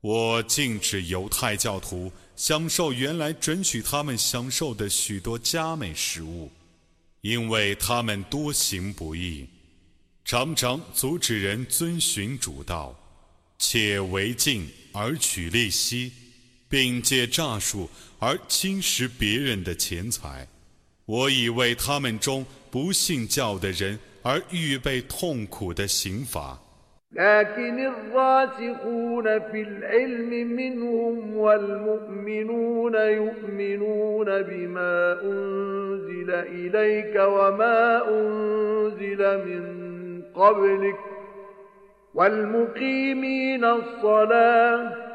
[0.00, 6.50] 我禁止犹太教徒享受原来准许他们享受的许多佳美食物，
[7.20, 9.46] 因为他们多行不义，
[10.24, 12.94] 常常阻止人遵循主道，
[13.58, 16.12] 且违禁而取利息，
[16.66, 20.48] 并借诈术而侵蚀别人的钱财。
[21.05, 26.59] 我已为他们中不信教的人而预备痛苦的刑罚。
[27.11, 40.99] لكن الراسخون في العلم منهم والمؤمنون يؤمنون بما أنزل إليك وما أنزل من قبلك
[42.13, 45.09] والمقيمين الصلاة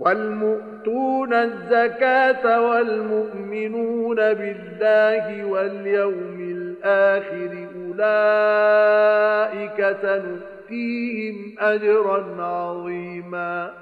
[0.00, 13.72] والمؤتون الزكاة والمؤمنون بالله واليوم الآخر أولئك سنؤتيهم أجرا عظيما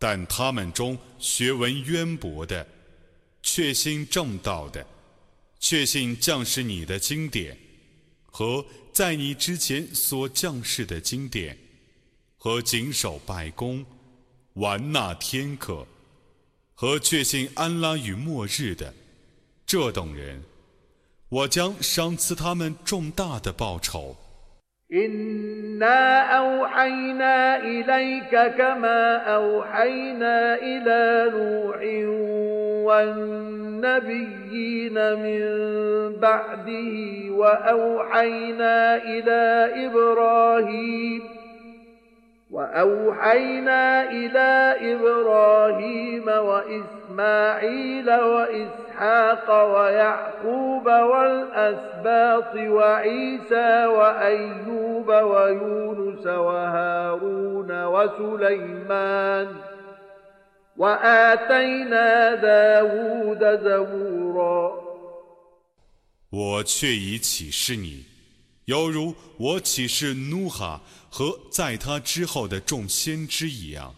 [0.00, 2.66] 但他们中学问渊博的、
[3.42, 4.86] 确信正道的、
[5.58, 7.58] 确信降世你的经典
[8.24, 8.64] 和
[8.94, 11.58] 在你之前所降世的经典
[12.38, 13.84] 和谨守拜功。
[14.54, 15.86] 玩纳天课
[16.74, 18.92] 和确信安拉与末日的
[19.64, 20.42] 这等人，
[21.28, 24.16] 我将赏赐他们重大的报酬。
[37.40, 39.40] وأوحينا إلى
[39.86, 41.22] إبراهيم
[47.20, 59.56] وإسماعيل وإسحاق ويعقوب والأسباط وعيسى وأيوب ويونس وهارون وسليمان
[60.76, 64.90] وآتينا داود زبورا
[66.32, 68.04] 我却已启示你，
[68.66, 70.80] 犹如我启示努哈
[71.17, 73.95] 和在他之后的众先知一样，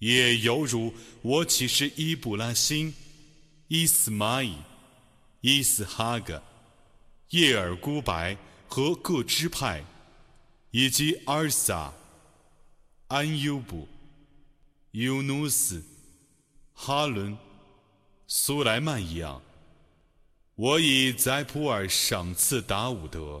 [0.00, 0.92] 也犹如
[1.22, 2.92] 我启示伊布拉辛、
[3.68, 4.56] 伊斯玛仪、
[5.42, 6.42] 伊斯哈格、
[7.28, 8.36] 叶尔孤白
[8.66, 9.84] 和各支派，
[10.72, 11.92] 以及阿尔萨、
[13.06, 13.86] 安尤布、
[14.90, 15.80] 尤努斯、
[16.72, 17.38] 哈伦、
[18.26, 19.40] 苏莱曼一样，
[20.56, 23.40] 我已在普尔赏赐达伍德。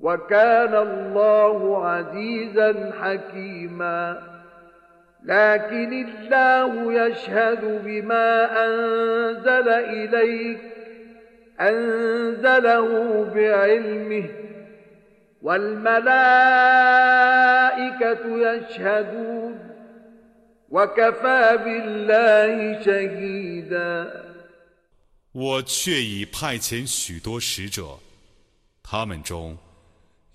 [0.00, 4.22] وكان الله عزيزا حكيما
[5.24, 8.28] لكن الله يشهد بما
[8.66, 10.60] أنزل إليك
[11.60, 14.28] أنزله بعلمه
[15.42, 16.04] والملائكة
[18.48, 19.58] يشهدون
[20.70, 24.24] وكفى بالله شهيدا
[25.32, 27.98] 我却已派遣许多使者，
[28.84, 29.56] 他们中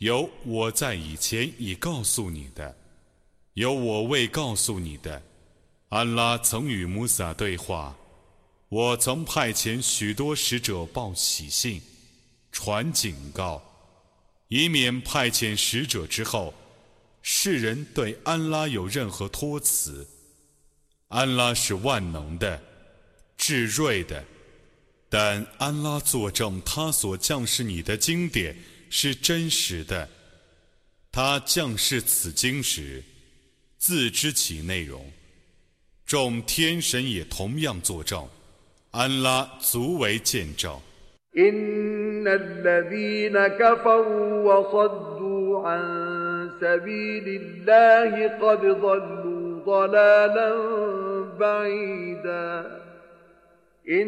[0.05, 2.76] 有我在以前已告诉你的，
[3.55, 5.22] 有我未告诉你的。
[5.89, 7.97] 安拉曾与穆萨对话，
[8.68, 11.81] 我曾派遣许多使者报喜信，
[12.52, 13.62] 传警告，
[14.48, 16.52] 以免派遣使者之后，
[17.22, 20.06] 世人对安拉有任何托辞。
[21.09, 22.62] 安拉是万能的，
[23.39, 24.22] 至睿的，
[25.09, 28.55] 但安拉作证，他所降是你的经典。
[28.89, 30.07] 是真实的。
[31.11, 33.03] 他降世此经时，
[33.77, 35.11] 自知其内容。
[36.05, 38.27] 众天神也同样作证。
[38.91, 40.80] 安拉足为见证。
[41.38, 45.81] إن الذين كفروا وصدوا عن
[46.59, 50.49] سبيل الله قد ضلوا ضلالا
[51.39, 52.81] بعيدا
[53.88, 54.07] إن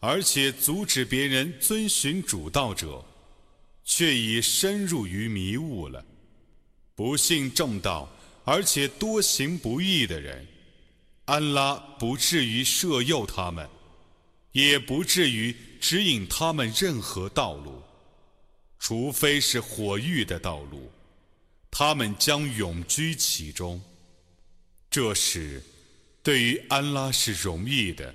[0.00, 3.04] 而且阻止别人遵循主道者，
[3.84, 6.04] 却已深入于迷雾了。
[6.94, 8.10] 不信正道，
[8.44, 10.46] 而且多行不义的人，
[11.26, 13.68] 安拉不至于摄诱他们，
[14.52, 17.82] 也不至于指引他们任何道路，
[18.78, 20.90] 除非是火狱的道路，
[21.70, 23.80] 他们将永居其中。
[24.90, 25.62] 这时，
[26.22, 28.14] 对于安拉是容易的。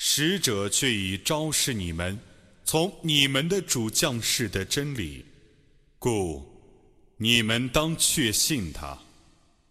[0.00, 2.16] 使者却已昭示你们，
[2.64, 5.24] 从你们的主降世的真理，
[5.98, 6.46] 故
[7.16, 8.96] 你们当确信他。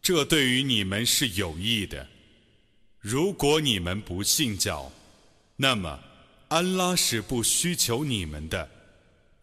[0.01, 2.05] 这对于你们是有益的。
[2.99, 4.91] 如果你们不信教，
[5.55, 5.97] 那么
[6.49, 8.69] 安拉是不需求你们的，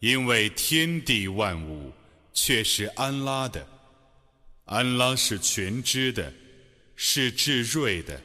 [0.00, 1.90] 因为天地万物
[2.34, 3.66] 却是安拉的。
[4.66, 6.30] 安拉是全知的，
[6.94, 8.20] 是至睿的。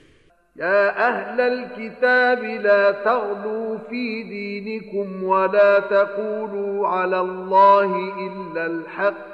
[0.60, 7.96] يا أهل الكتاب لا تغلوا في دينكم ولا تقولوا على الله
[8.28, 9.30] إلا الحق.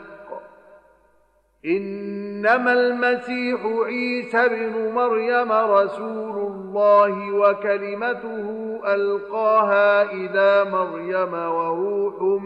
[1.66, 12.42] إنما المسيح عيسى بن مريم رسول الله وكلمته ألقاها إلى مريم وروح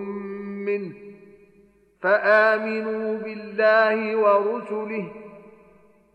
[0.66, 0.92] منه.
[2.02, 5.06] فآمنوا بالله ورسله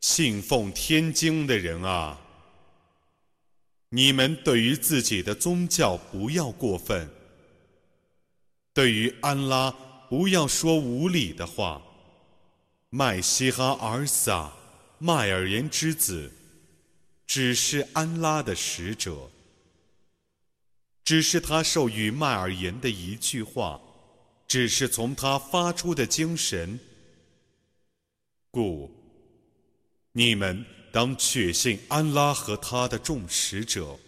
[0.00, 2.18] 信奉天经的人啊，
[3.90, 7.10] 你们对于自己的宗教不要过分，
[8.72, 9.70] 对于安拉
[10.08, 11.82] 不要说无理的话。
[12.88, 14.52] 麦西哈尔撒，
[14.98, 16.32] 麦尔言之子，
[17.26, 19.30] 只是安拉的使者，
[21.04, 23.80] 只是他授予麦尔言的一句话，
[24.48, 26.80] 只是从他发出的精神，
[28.50, 28.99] 故。
[30.12, 33.98] 你们当确信安拉和他的众使者。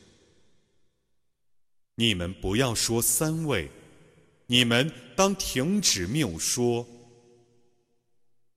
[1.94, 3.70] 你们不要说三位，
[4.46, 6.86] 你们当停止谬说。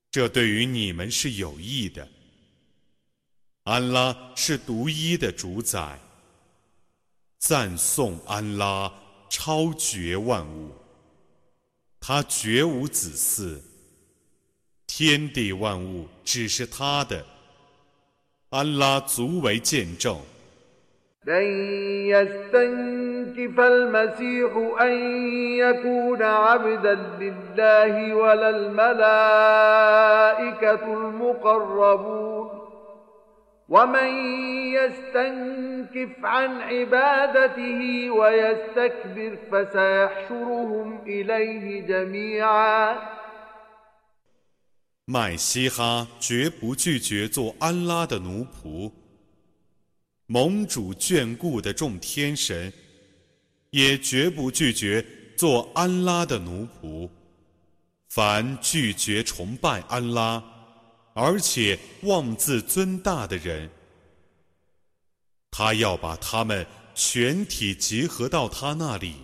[0.10, 2.08] 这对于你们是有益的。
[3.64, 6.00] 安拉是独一的主宰，
[7.38, 8.92] 赞颂安拉
[9.30, 10.72] 超绝万物，
[12.00, 13.62] 他绝无子嗣，
[14.88, 17.26] 天地万物只是他的。
[18.55, 20.19] 安拉足为见证。
[21.27, 21.45] لن
[22.07, 24.93] يستنكف المسيح أن
[25.57, 29.65] يكون عبدا لله ولا الملائكة
[30.93, 32.51] المقربون
[33.69, 34.09] ومن
[34.75, 42.97] يستنكف عن عبادته ويستكبر فسيحشرهم إليه جميعا
[45.08, 48.92] 麦西哈绝不拒绝做安拉的奴仆，
[50.26, 52.74] 盟主眷顾的众天神
[53.70, 55.06] 也绝不拒绝
[55.38, 57.08] 做安拉的奴仆。
[58.10, 60.44] 凡拒绝崇拜安拉，
[61.14, 63.70] 而且妄自尊大的人，
[65.52, 69.18] 他要把他们全体集合到他那里。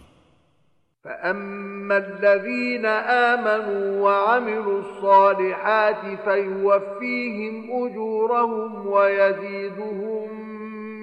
[1.04, 10.30] فأما الذين آمنوا وعملوا الصالحات فيوفيهم أجورهم ويزيدهم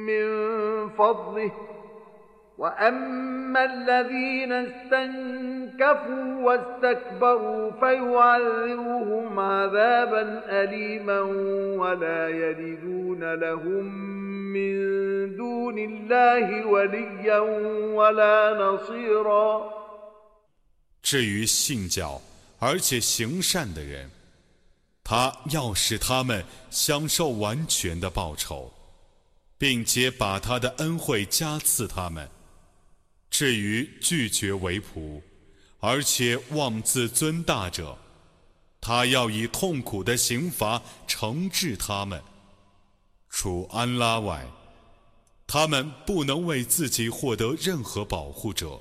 [0.06, 0.28] من
[0.88, 1.52] فضله
[2.58, 11.20] وأما الذين استنكفوا واستكبروا فيعذبهم عذابا أليما
[11.78, 13.84] ولا يجدون لهم
[14.52, 14.76] من
[15.36, 17.38] دون الله وليا
[17.94, 19.78] ولا نصيرا
[21.02, 22.20] 至于信教
[22.58, 24.10] 而且行善的人，
[25.04, 28.72] 他要使他们享受完全的报酬，
[29.56, 32.28] 并且把他的恩惠加赐他们。
[33.30, 35.20] 至于拒绝为仆，
[35.80, 37.96] 而且妄自尊大者，
[38.80, 42.22] 他要以痛苦的刑罚惩治他们。
[43.30, 44.46] 除安拉外，
[45.46, 48.80] 他们不能为自己获得任何保护者。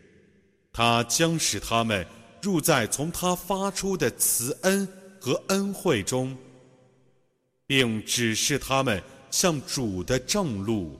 [0.73, 2.05] 他将使他们
[2.41, 4.87] 入在从他发出的慈恩
[5.19, 6.35] 和恩惠中，
[7.67, 10.99] 并指示他们向主的正路。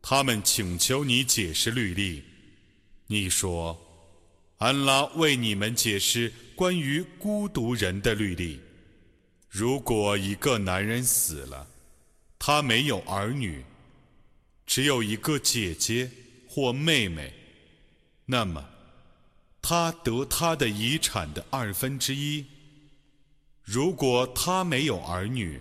[0.00, 2.22] 他们请求你解释律例，
[3.08, 3.76] 你说
[4.58, 8.60] ：“安拉为你们解释关于孤独人的律例。
[9.50, 11.66] 如果一个男人死了，
[12.38, 13.64] 他没有儿女，
[14.64, 16.08] 只有一个姐姐
[16.48, 17.32] 或妹妹，
[18.24, 18.64] 那么
[19.60, 22.46] 他得他的遗产的二分之一。”
[23.64, 25.58] 如果他没有儿女，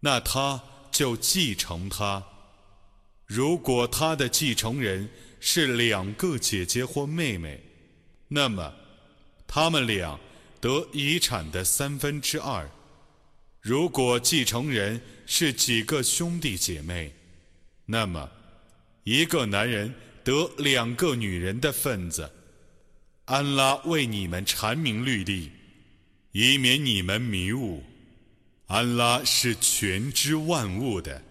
[0.00, 0.60] 那他
[0.90, 2.22] 就继承他；
[3.26, 5.08] 如果他的继承人
[5.38, 7.62] 是两个姐姐或妹妹，
[8.28, 8.72] 那么
[9.46, 10.18] 他们俩
[10.58, 12.64] 得遗产的三分之二；
[13.60, 17.12] 如果继承人是几个兄弟姐妹，
[17.84, 18.30] 那么
[19.04, 22.30] 一个男人得两个女人的份子。
[23.26, 25.50] 安拉为你们阐明律例。
[26.32, 27.82] 以免你们迷误，
[28.66, 31.22] 安拉是全知万物的。